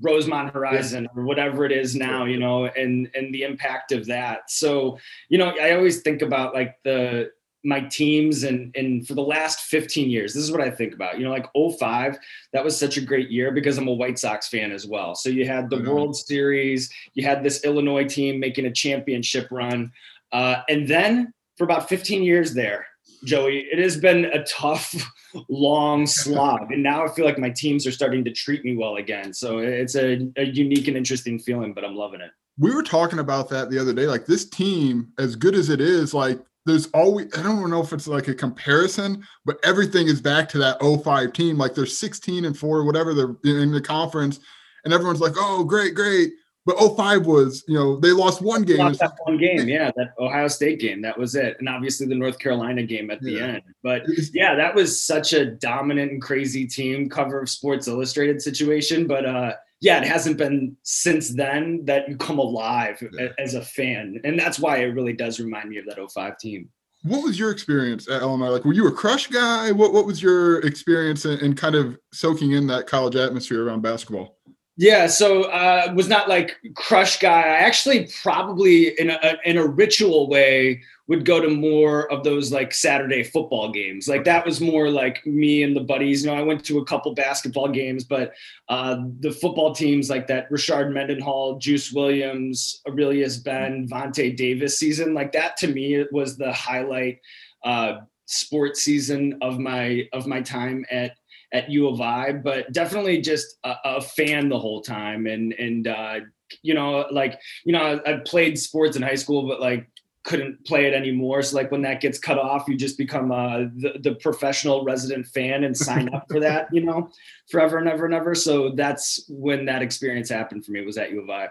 Rosemont 0.00 0.52
Horizon 0.52 1.08
or 1.14 1.24
whatever 1.24 1.64
it 1.64 1.72
is 1.72 1.94
now, 1.94 2.24
you 2.24 2.38
know, 2.38 2.66
and 2.66 3.10
and 3.14 3.34
the 3.34 3.42
impact 3.42 3.92
of 3.92 4.06
that. 4.06 4.50
So, 4.50 4.98
you 5.28 5.38
know, 5.38 5.54
I 5.60 5.72
always 5.72 6.00
think 6.00 6.22
about 6.22 6.54
like 6.54 6.76
the 6.84 7.30
my 7.64 7.80
teams 7.80 8.44
and 8.44 8.74
and 8.76 9.06
for 9.06 9.14
the 9.14 9.22
last 9.22 9.62
15 9.62 10.08
years 10.08 10.32
this 10.32 10.44
is 10.44 10.52
what 10.52 10.60
i 10.60 10.70
think 10.70 10.94
about 10.94 11.18
you 11.18 11.24
know 11.24 11.32
like 11.32 11.46
05 11.54 12.16
that 12.52 12.62
was 12.62 12.78
such 12.78 12.96
a 12.96 13.00
great 13.00 13.30
year 13.30 13.50
because 13.50 13.78
i'm 13.78 13.88
a 13.88 13.92
white 13.92 14.16
sox 14.16 14.46
fan 14.46 14.70
as 14.70 14.86
well 14.86 15.16
so 15.16 15.28
you 15.28 15.44
had 15.44 15.68
the 15.68 15.76
mm-hmm. 15.76 15.90
world 15.90 16.16
series 16.16 16.88
you 17.14 17.24
had 17.24 17.42
this 17.42 17.64
illinois 17.64 18.06
team 18.06 18.38
making 18.38 18.66
a 18.66 18.72
championship 18.72 19.48
run 19.50 19.90
uh, 20.30 20.62
and 20.68 20.86
then 20.86 21.32
for 21.56 21.64
about 21.64 21.88
15 21.88 22.22
years 22.22 22.54
there 22.54 22.86
Joey. 23.24 23.66
It 23.70 23.78
has 23.78 23.96
been 23.96 24.26
a 24.26 24.44
tough, 24.44 24.94
long 25.48 26.06
slog. 26.06 26.72
And 26.72 26.82
now 26.82 27.04
I 27.04 27.08
feel 27.08 27.24
like 27.24 27.38
my 27.38 27.50
teams 27.50 27.86
are 27.86 27.92
starting 27.92 28.24
to 28.24 28.32
treat 28.32 28.64
me 28.64 28.76
well 28.76 28.96
again. 28.96 29.32
So 29.32 29.58
it's 29.58 29.94
a, 29.96 30.28
a 30.36 30.44
unique 30.44 30.88
and 30.88 30.96
interesting 30.96 31.38
feeling, 31.38 31.72
but 31.74 31.84
I'm 31.84 31.94
loving 31.94 32.20
it. 32.20 32.30
We 32.58 32.74
were 32.74 32.82
talking 32.82 33.20
about 33.20 33.48
that 33.50 33.70
the 33.70 33.78
other 33.78 33.92
day. 33.92 34.06
Like 34.06 34.26
this 34.26 34.48
team, 34.48 35.12
as 35.18 35.36
good 35.36 35.54
as 35.54 35.68
it 35.68 35.80
is, 35.80 36.12
like 36.12 36.40
there's 36.66 36.86
always 36.88 37.26
I 37.38 37.42
don't 37.42 37.70
know 37.70 37.80
if 37.80 37.92
it's 37.92 38.08
like 38.08 38.28
a 38.28 38.34
comparison, 38.34 39.24
but 39.44 39.58
everything 39.64 40.08
is 40.08 40.20
back 40.20 40.48
to 40.50 40.58
that 40.58 40.80
05 40.80 41.32
team. 41.32 41.56
Like 41.56 41.74
they're 41.74 41.86
16 41.86 42.44
and 42.44 42.58
4, 42.58 42.84
whatever 42.84 43.14
they're 43.14 43.36
in 43.44 43.70
the 43.70 43.80
conference, 43.80 44.40
and 44.84 44.92
everyone's 44.92 45.20
like, 45.20 45.34
oh, 45.36 45.64
great, 45.64 45.94
great. 45.94 46.32
But 46.68 46.96
05 46.96 47.24
was, 47.24 47.64
you 47.66 47.72
know, 47.78 47.98
they 47.98 48.10
lost 48.10 48.42
one 48.42 48.62
game. 48.62 48.76
Lost 48.76 49.00
that 49.00 49.16
one 49.24 49.38
game, 49.38 49.66
yeah, 49.68 49.90
that 49.96 50.12
Ohio 50.18 50.48
State 50.48 50.78
game. 50.78 51.00
That 51.00 51.16
was 51.16 51.34
it. 51.34 51.56
And 51.58 51.66
obviously 51.66 52.06
the 52.06 52.14
North 52.14 52.38
Carolina 52.38 52.82
game 52.82 53.10
at 53.10 53.22
the 53.22 53.32
yeah. 53.32 53.44
end. 53.46 53.62
But 53.82 54.02
yeah, 54.34 54.54
that 54.54 54.74
was 54.74 55.02
such 55.02 55.32
a 55.32 55.46
dominant 55.46 56.12
and 56.12 56.20
crazy 56.20 56.66
team 56.66 57.08
cover 57.08 57.40
of 57.40 57.48
Sports 57.48 57.88
Illustrated 57.88 58.42
situation. 58.42 59.06
But 59.06 59.24
uh 59.24 59.54
yeah, 59.80 59.96
it 59.96 60.06
hasn't 60.06 60.36
been 60.36 60.76
since 60.82 61.30
then 61.30 61.86
that 61.86 62.06
you 62.06 62.18
come 62.18 62.38
alive 62.38 63.02
yeah. 63.18 63.28
as 63.38 63.54
a 63.54 63.62
fan. 63.62 64.20
And 64.24 64.38
that's 64.38 64.58
why 64.58 64.78
it 64.78 64.94
really 64.94 65.14
does 65.14 65.40
remind 65.40 65.70
me 65.70 65.78
of 65.78 65.86
that 65.86 65.96
05 66.12 66.36
team. 66.36 66.68
What 67.04 67.24
was 67.24 67.38
your 67.38 67.50
experience 67.50 68.10
at 68.10 68.20
LMI? 68.20 68.52
Like, 68.52 68.66
were 68.66 68.74
you 68.74 68.88
a 68.88 68.92
Krush 68.92 69.30
guy? 69.30 69.72
What 69.72 69.94
What 69.94 70.04
was 70.04 70.22
your 70.22 70.58
experience 70.66 71.24
in, 71.24 71.38
in 71.38 71.54
kind 71.54 71.76
of 71.76 71.98
soaking 72.12 72.52
in 72.52 72.66
that 72.66 72.86
college 72.86 73.16
atmosphere 73.16 73.64
around 73.64 73.80
basketball? 73.80 74.37
Yeah, 74.80 75.08
so 75.08 75.42
uh, 75.42 75.92
was 75.96 76.08
not 76.08 76.28
like 76.28 76.56
Krush 76.74 77.18
guy. 77.18 77.40
I 77.40 77.58
actually 77.66 78.08
probably 78.22 78.98
in 79.00 79.10
a 79.10 79.36
in 79.44 79.58
a 79.58 79.66
ritual 79.66 80.28
way 80.28 80.82
would 81.08 81.24
go 81.24 81.40
to 81.40 81.48
more 81.50 82.08
of 82.12 82.22
those 82.22 82.52
like 82.52 82.72
Saturday 82.72 83.24
football 83.24 83.72
games. 83.72 84.06
Like 84.06 84.22
that 84.22 84.46
was 84.46 84.60
more 84.60 84.88
like 84.88 85.26
me 85.26 85.64
and 85.64 85.74
the 85.74 85.80
buddies. 85.80 86.22
You 86.22 86.30
know, 86.30 86.36
I 86.36 86.42
went 86.42 86.64
to 86.66 86.78
a 86.78 86.84
couple 86.84 87.12
basketball 87.12 87.66
games, 87.66 88.04
but 88.04 88.34
uh, 88.68 88.98
the 89.18 89.32
football 89.32 89.74
teams 89.74 90.08
like 90.08 90.28
that 90.28 90.48
Rashard 90.48 90.92
Mendenhall, 90.92 91.58
Juice 91.58 91.90
Williams, 91.90 92.80
Arrelious 92.86 93.42
Benn, 93.42 93.88
Vontae 93.88 94.36
Davis 94.36 94.78
season, 94.78 95.12
like 95.12 95.32
that 95.32 95.56
to 95.56 95.66
me 95.66 95.94
it 95.94 96.12
was 96.12 96.36
the 96.36 96.52
highlight 96.52 97.18
uh, 97.64 97.94
sports 98.26 98.82
season 98.82 99.38
of 99.42 99.58
my 99.58 100.08
of 100.12 100.28
my 100.28 100.40
time 100.40 100.84
at 100.88 101.16
at 101.52 101.70
U 101.70 101.88
of 101.88 102.00
I, 102.00 102.32
but 102.32 102.72
definitely 102.72 103.20
just 103.20 103.56
a, 103.64 103.74
a 103.84 104.00
fan 104.00 104.48
the 104.48 104.58
whole 104.58 104.82
time. 104.82 105.26
And, 105.26 105.52
and, 105.54 105.88
uh, 105.88 106.20
you 106.62 106.74
know, 106.74 107.06
like, 107.10 107.40
you 107.64 107.72
know, 107.72 108.00
I, 108.04 108.12
I 108.12 108.16
played 108.18 108.58
sports 108.58 108.96
in 108.96 109.02
high 109.02 109.14
school, 109.14 109.46
but 109.46 109.60
like 109.60 109.88
couldn't 110.24 110.62
play 110.66 110.84
it 110.86 110.94
anymore. 110.94 111.42
So 111.42 111.56
like 111.56 111.70
when 111.70 111.82
that 111.82 112.00
gets 112.00 112.18
cut 112.18 112.38
off, 112.38 112.68
you 112.68 112.76
just 112.76 112.98
become 112.98 113.32
uh, 113.32 113.60
the, 113.76 113.98
the 114.00 114.14
professional 114.16 114.84
resident 114.84 115.26
fan 115.26 115.64
and 115.64 115.76
sign 115.76 116.12
up 116.14 116.26
for 116.30 116.40
that, 116.40 116.68
you 116.70 116.84
know, 116.84 117.10
forever 117.50 117.78
and 117.78 117.88
ever 117.88 118.04
and 118.04 118.14
ever. 118.14 118.34
So 118.34 118.70
that's 118.70 119.24
when 119.28 119.64
that 119.66 119.80
experience 119.80 120.28
happened 120.28 120.66
for 120.66 120.72
me 120.72 120.84
was 120.84 120.98
at 120.98 121.10
U 121.12 121.22
of 121.22 121.30
I. 121.30 121.48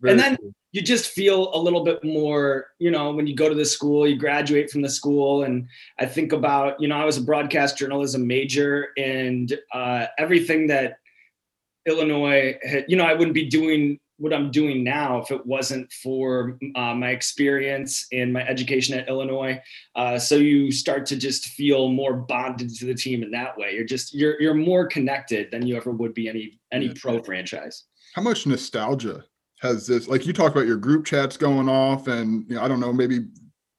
Very 0.00 0.12
and 0.12 0.20
then, 0.20 0.36
cool. 0.36 0.54
You 0.72 0.82
just 0.82 1.10
feel 1.10 1.50
a 1.54 1.58
little 1.58 1.84
bit 1.84 2.02
more, 2.04 2.66
you 2.78 2.90
know, 2.90 3.12
when 3.12 3.26
you 3.26 3.34
go 3.34 3.48
to 3.48 3.54
the 3.54 3.64
school, 3.64 4.06
you 4.06 4.16
graduate 4.16 4.70
from 4.70 4.82
the 4.82 4.88
school. 4.88 5.42
And 5.42 5.66
I 5.98 6.06
think 6.06 6.32
about, 6.32 6.80
you 6.80 6.88
know, 6.88 6.96
I 6.96 7.04
was 7.04 7.16
a 7.16 7.22
broadcast 7.22 7.76
journalism 7.76 8.26
major 8.26 8.88
and 8.96 9.58
uh, 9.74 10.06
everything 10.18 10.68
that 10.68 10.98
Illinois 11.86 12.56
had, 12.62 12.84
you 12.88 12.96
know, 12.96 13.04
I 13.04 13.14
wouldn't 13.14 13.34
be 13.34 13.48
doing 13.48 13.98
what 14.18 14.34
I'm 14.34 14.50
doing 14.50 14.84
now 14.84 15.18
if 15.18 15.30
it 15.30 15.44
wasn't 15.46 15.90
for 15.94 16.58
uh, 16.76 16.94
my 16.94 17.08
experience 17.08 18.06
and 18.12 18.32
my 18.32 18.46
education 18.46 18.98
at 18.98 19.08
Illinois. 19.08 19.60
Uh, 19.96 20.18
so 20.18 20.36
you 20.36 20.70
start 20.70 21.06
to 21.06 21.16
just 21.16 21.46
feel 21.46 21.88
more 21.88 22.12
bonded 22.12 22.68
to 22.76 22.84
the 22.84 22.94
team 22.94 23.22
in 23.22 23.30
that 23.30 23.56
way. 23.56 23.72
You're 23.74 23.86
just 23.86 24.14
you're 24.14 24.40
you're 24.40 24.54
more 24.54 24.86
connected 24.86 25.50
than 25.50 25.66
you 25.66 25.74
ever 25.74 25.90
would 25.90 26.12
be 26.12 26.28
any 26.28 26.60
any 26.70 26.90
pro 26.90 27.22
franchise. 27.22 27.84
How 28.14 28.20
much 28.20 28.46
nostalgia 28.46 29.24
has 29.60 29.86
this? 29.86 30.08
Like 30.08 30.26
you 30.26 30.32
talk 30.32 30.52
about 30.52 30.66
your 30.66 30.76
group 30.76 31.04
chats 31.04 31.36
going 31.36 31.68
off, 31.68 32.08
and 32.08 32.48
you 32.48 32.56
know, 32.56 32.62
I 32.62 32.68
don't 32.68 32.80
know, 32.80 32.92
maybe 32.92 33.26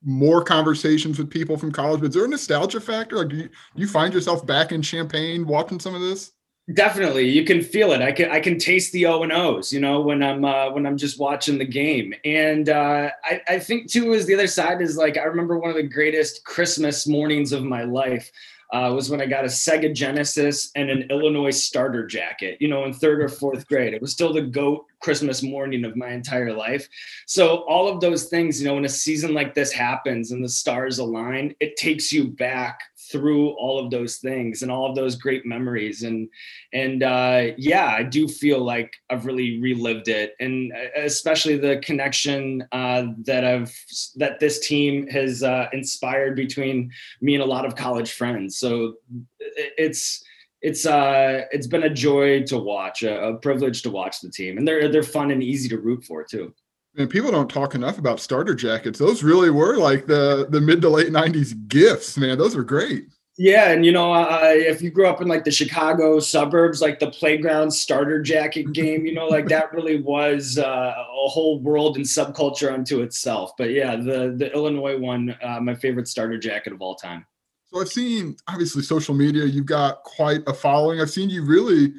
more 0.03 0.43
conversations 0.43 1.17
with 1.17 1.29
people 1.29 1.57
from 1.57 1.71
college. 1.71 2.01
But 2.01 2.09
is 2.09 2.15
there 2.15 2.25
a 2.25 2.27
nostalgia 2.27 2.79
factor? 2.79 3.17
Like, 3.17 3.29
do 3.29 3.35
you, 3.37 3.49
you 3.75 3.87
find 3.87 4.13
yourself 4.13 4.45
back 4.45 4.71
in 4.71 4.81
Champaign 4.81 5.45
watching 5.45 5.79
some 5.79 5.95
of 5.95 6.01
this? 6.01 6.31
Definitely, 6.73 7.27
you 7.27 7.43
can 7.43 7.61
feel 7.61 7.91
it. 7.91 8.01
I 8.01 8.11
can 8.11 8.29
I 8.31 8.39
can 8.39 8.59
taste 8.59 8.93
the 8.93 9.07
O 9.07 9.23
and 9.23 9.31
O's, 9.31 9.73
you 9.73 9.79
know, 9.79 10.01
when 10.01 10.21
I'm 10.21 10.45
uh, 10.45 10.71
when 10.71 10.85
I'm 10.85 10.97
just 10.97 11.19
watching 11.19 11.57
the 11.57 11.65
game. 11.65 12.13
And 12.23 12.69
uh, 12.69 13.09
I 13.25 13.41
I 13.47 13.59
think 13.59 13.91
too 13.91 14.13
is 14.13 14.25
the 14.25 14.35
other 14.35 14.47
side 14.47 14.81
is 14.81 14.95
like 14.95 15.17
I 15.17 15.23
remember 15.23 15.57
one 15.57 15.71
of 15.71 15.75
the 15.75 15.83
greatest 15.83 16.45
Christmas 16.45 17.07
mornings 17.07 17.51
of 17.51 17.63
my 17.63 17.83
life. 17.83 18.31
Uh, 18.71 18.91
was 18.93 19.09
when 19.09 19.19
I 19.19 19.25
got 19.25 19.43
a 19.43 19.47
Sega 19.47 19.93
Genesis 19.93 20.71
and 20.75 20.89
an 20.89 21.07
Illinois 21.09 21.51
starter 21.51 22.07
jacket, 22.07 22.57
you 22.61 22.69
know, 22.69 22.85
in 22.85 22.93
third 22.93 23.21
or 23.21 23.27
fourth 23.27 23.67
grade. 23.67 23.93
It 23.93 24.01
was 24.01 24.13
still 24.13 24.31
the 24.31 24.41
GOAT 24.41 24.85
Christmas 25.01 25.43
morning 25.43 25.83
of 25.83 25.97
my 25.97 26.11
entire 26.11 26.53
life. 26.53 26.87
So, 27.25 27.65
all 27.67 27.89
of 27.89 27.99
those 27.99 28.25
things, 28.25 28.61
you 28.61 28.67
know, 28.67 28.75
when 28.75 28.85
a 28.85 28.89
season 28.89 29.33
like 29.33 29.53
this 29.53 29.71
happens 29.71 30.31
and 30.31 30.43
the 30.43 30.49
stars 30.49 30.99
align, 30.99 31.53
it 31.59 31.75
takes 31.75 32.13
you 32.13 32.27
back 32.27 32.79
through 33.11 33.49
all 33.51 33.79
of 33.79 33.91
those 33.91 34.17
things 34.17 34.61
and 34.61 34.71
all 34.71 34.89
of 34.89 34.95
those 34.95 35.15
great 35.15 35.45
memories. 35.45 36.03
And 36.03 36.29
and 36.73 37.03
uh, 37.03 37.51
yeah 37.57 37.87
i 37.87 38.03
do 38.03 38.27
feel 38.27 38.59
like 38.59 38.93
i've 39.09 39.25
really 39.25 39.59
relived 39.61 40.07
it. 40.07 40.35
And 40.39 40.71
uh, 40.73 41.01
especially 41.01 41.57
the 41.57 41.77
connection 41.77 42.65
uh, 42.71 43.03
that 43.25 43.43
i've 43.45 43.75
that 44.15 44.39
this 44.39 44.65
team 44.67 45.07
has 45.07 45.43
uh, 45.43 45.67
inspired 45.73 46.35
between 46.35 46.91
me 47.21 47.35
and 47.35 47.43
a 47.43 47.45
lot 47.45 47.65
of 47.65 47.75
college 47.75 48.11
friends. 48.13 48.57
So 48.57 48.95
it's 49.39 50.23
it's 50.61 50.85
uh 50.85 51.41
it's 51.51 51.67
been 51.67 51.83
a 51.83 51.89
joy 51.89 52.43
to 52.43 52.57
watch 52.57 53.03
a, 53.03 53.29
a 53.29 53.35
privilege 53.37 53.81
to 53.81 53.89
watch 53.89 54.21
the 54.21 54.29
team. 54.29 54.57
And 54.57 54.67
they're 54.67 54.89
they're 54.89 55.03
fun 55.03 55.31
and 55.31 55.43
easy 55.43 55.67
to 55.69 55.79
root 55.79 56.03
for 56.03 56.23
too 56.23 56.53
and 56.97 57.09
people 57.09 57.31
don't 57.31 57.49
talk 57.49 57.75
enough 57.75 57.97
about 57.97 58.19
starter 58.19 58.53
jackets. 58.53 58.99
Those 58.99 59.23
really 59.23 59.49
were 59.49 59.77
like 59.77 60.07
the 60.07 60.47
the 60.49 60.61
mid 60.61 60.81
to 60.81 60.89
late 60.89 61.11
'90s 61.11 61.67
gifts, 61.67 62.17
man. 62.17 62.37
Those 62.37 62.55
were 62.55 62.63
great. 62.63 63.07
Yeah, 63.37 63.71
and 63.71 63.85
you 63.85 63.91
know, 63.91 64.13
uh, 64.13 64.41
if 64.43 64.81
you 64.81 64.91
grew 64.91 65.07
up 65.07 65.21
in 65.21 65.27
like 65.27 65.45
the 65.45 65.51
Chicago 65.51 66.19
suburbs, 66.19 66.81
like 66.81 66.99
the 66.99 67.09
playground 67.09 67.71
starter 67.71 68.21
jacket 68.21 68.71
game, 68.73 69.05
you 69.05 69.13
know, 69.13 69.27
like 69.27 69.47
that 69.47 69.71
really 69.73 70.01
was 70.01 70.57
uh, 70.57 70.93
a 70.97 71.27
whole 71.27 71.59
world 71.59 71.95
and 71.95 72.05
subculture 72.05 72.71
unto 72.71 73.01
itself. 73.01 73.51
But 73.57 73.71
yeah, 73.71 73.95
the 73.95 74.35
the 74.37 74.51
Illinois 74.53 74.97
one, 74.97 75.35
uh, 75.41 75.59
my 75.61 75.75
favorite 75.75 76.07
starter 76.07 76.37
jacket 76.37 76.73
of 76.73 76.81
all 76.81 76.95
time. 76.95 77.25
So 77.67 77.79
I've 77.79 77.87
seen 77.87 78.35
obviously 78.49 78.83
social 78.83 79.15
media. 79.15 79.45
You've 79.45 79.65
got 79.65 80.03
quite 80.03 80.41
a 80.45 80.53
following. 80.53 80.99
I've 80.99 81.09
seen 81.09 81.29
you 81.29 81.45
really 81.45 81.93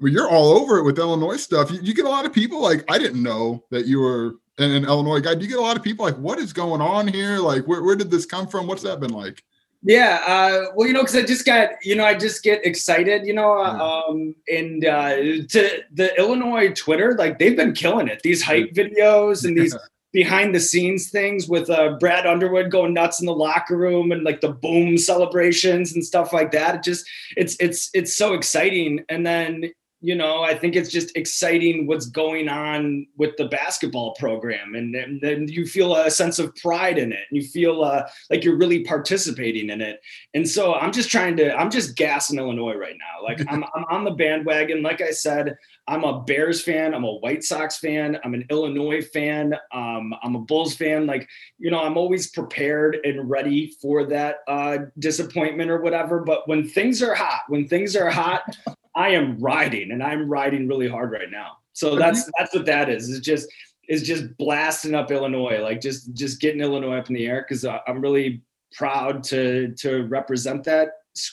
well, 0.00 0.12
you're 0.12 0.28
all 0.28 0.52
over 0.52 0.78
it 0.78 0.84
with 0.84 0.98
Illinois 0.98 1.36
stuff. 1.36 1.70
You, 1.70 1.80
you, 1.82 1.94
get 1.94 2.04
a 2.04 2.08
lot 2.08 2.24
of 2.24 2.32
people 2.32 2.60
like, 2.60 2.84
I 2.90 2.98
didn't 2.98 3.22
know 3.22 3.64
that 3.70 3.86
you 3.86 4.00
were 4.00 4.36
an, 4.58 4.70
an, 4.70 4.84
Illinois 4.84 5.20
guy. 5.20 5.34
Do 5.34 5.42
you 5.42 5.48
get 5.48 5.58
a 5.58 5.62
lot 5.62 5.76
of 5.76 5.82
people 5.82 6.04
like, 6.04 6.16
what 6.16 6.38
is 6.38 6.52
going 6.52 6.80
on 6.80 7.08
here? 7.08 7.38
Like, 7.38 7.66
where, 7.66 7.82
where 7.82 7.96
did 7.96 8.10
this 8.10 8.24
come 8.24 8.46
from? 8.46 8.66
What's 8.66 8.82
that 8.82 9.00
been 9.00 9.12
like? 9.12 9.42
Yeah, 9.82 10.20
uh, 10.26 10.72
well, 10.74 10.88
you 10.88 10.92
know, 10.92 11.02
because 11.02 11.16
I 11.16 11.22
just 11.22 11.46
got, 11.46 11.70
you 11.84 11.94
know, 11.94 12.04
I 12.04 12.14
just 12.14 12.42
get 12.42 12.66
excited, 12.66 13.24
you 13.24 13.32
know, 13.32 13.58
um, 13.62 14.34
and 14.48 14.84
uh, 14.84 15.14
to 15.16 15.82
the 15.92 16.12
Illinois 16.18 16.72
Twitter, 16.72 17.14
like 17.16 17.38
they've 17.38 17.56
been 17.56 17.74
killing 17.74 18.08
it. 18.08 18.20
These 18.22 18.42
hype 18.42 18.72
videos 18.72 19.44
and 19.44 19.56
these 19.56 19.76
behind 20.12 20.54
the 20.54 20.60
scenes 20.60 21.10
things 21.10 21.48
with 21.48 21.70
uh, 21.70 21.96
Brad 22.00 22.26
Underwood 22.26 22.70
going 22.70 22.94
nuts 22.94 23.20
in 23.20 23.26
the 23.26 23.34
locker 23.34 23.76
room 23.76 24.10
and 24.10 24.24
like 24.24 24.40
the 24.40 24.52
boom 24.52 24.98
celebrations 24.98 25.92
and 25.94 26.04
stuff 26.04 26.32
like 26.32 26.50
that. 26.52 26.76
It 26.76 26.82
just, 26.82 27.06
it's, 27.36 27.56
it's, 27.60 27.90
it's 27.94 28.16
so 28.16 28.34
exciting. 28.34 29.04
And 29.08 29.24
then 29.24 29.70
you 30.00 30.14
know, 30.14 30.42
I 30.42 30.56
think 30.56 30.76
it's 30.76 30.90
just 30.90 31.16
exciting 31.16 31.86
what's 31.86 32.06
going 32.06 32.48
on 32.48 33.06
with 33.16 33.36
the 33.36 33.46
basketball 33.46 34.14
program, 34.14 34.74
and, 34.74 34.94
then 35.20 35.48
you 35.48 35.66
feel 35.66 35.94
a 35.96 36.10
sense 36.10 36.38
of 36.38 36.54
pride 36.56 36.98
in 36.98 37.12
it, 37.12 37.20
and 37.30 37.42
you 37.42 37.48
feel 37.48 37.82
uh, 37.82 38.08
like 38.30 38.44
you're 38.44 38.56
really 38.56 38.84
participating 38.84 39.70
in 39.70 39.80
it. 39.80 40.00
And 40.34 40.48
so 40.48 40.74
I'm 40.74 40.92
just 40.92 41.10
trying 41.10 41.36
to, 41.38 41.54
I'm 41.54 41.70
just 41.70 41.96
gassing 41.96 42.38
Illinois 42.38 42.74
right 42.74 42.96
now. 42.98 43.24
Like 43.24 43.40
I'm, 43.48 43.64
I'm 43.74 43.84
on 43.90 44.04
the 44.04 44.12
bandwagon. 44.12 44.82
Like 44.82 45.00
I 45.00 45.10
said, 45.10 45.56
I'm 45.88 46.04
a 46.04 46.20
Bears 46.20 46.62
fan. 46.62 46.94
I'm 46.94 47.04
a 47.04 47.14
White 47.14 47.42
Sox 47.42 47.78
fan. 47.78 48.18
I'm 48.22 48.34
an 48.34 48.44
Illinois 48.50 49.02
fan. 49.02 49.54
Um, 49.72 50.14
I'm 50.22 50.36
a 50.36 50.40
Bulls 50.40 50.74
fan. 50.74 51.06
Like, 51.06 51.28
you 51.58 51.70
know, 51.70 51.80
I'm 51.80 51.96
always 51.96 52.30
prepared 52.30 52.98
and 53.04 53.28
ready 53.28 53.72
for 53.80 54.04
that 54.06 54.36
uh, 54.46 54.78
disappointment 54.98 55.70
or 55.70 55.80
whatever. 55.80 56.20
But 56.20 56.46
when 56.46 56.68
things 56.68 57.02
are 57.02 57.14
hot, 57.14 57.42
when 57.48 57.66
things 57.66 57.96
are 57.96 58.10
hot, 58.10 58.56
I 58.98 59.10
am 59.10 59.38
riding 59.38 59.92
and 59.92 60.02
I'm 60.02 60.28
riding 60.28 60.66
really 60.66 60.88
hard 60.88 61.12
right 61.12 61.30
now. 61.30 61.58
So 61.72 61.94
that's 61.94 62.28
that's 62.36 62.52
what 62.52 62.66
that 62.66 62.90
is. 62.90 63.08
It's 63.08 63.24
just 63.24 63.48
is 63.88 64.02
just 64.02 64.36
blasting 64.36 64.94
up 64.94 65.12
Illinois, 65.12 65.60
like 65.62 65.80
just 65.80 66.12
just 66.14 66.40
getting 66.40 66.60
Illinois 66.60 66.98
up 66.98 67.08
in 67.08 67.14
the 67.14 67.26
air 67.26 67.46
because 67.48 67.64
I'm 67.64 68.00
really 68.00 68.42
proud 68.72 69.22
to 69.24 69.72
to 69.78 70.02
represent 70.08 70.64
that. 70.64 70.88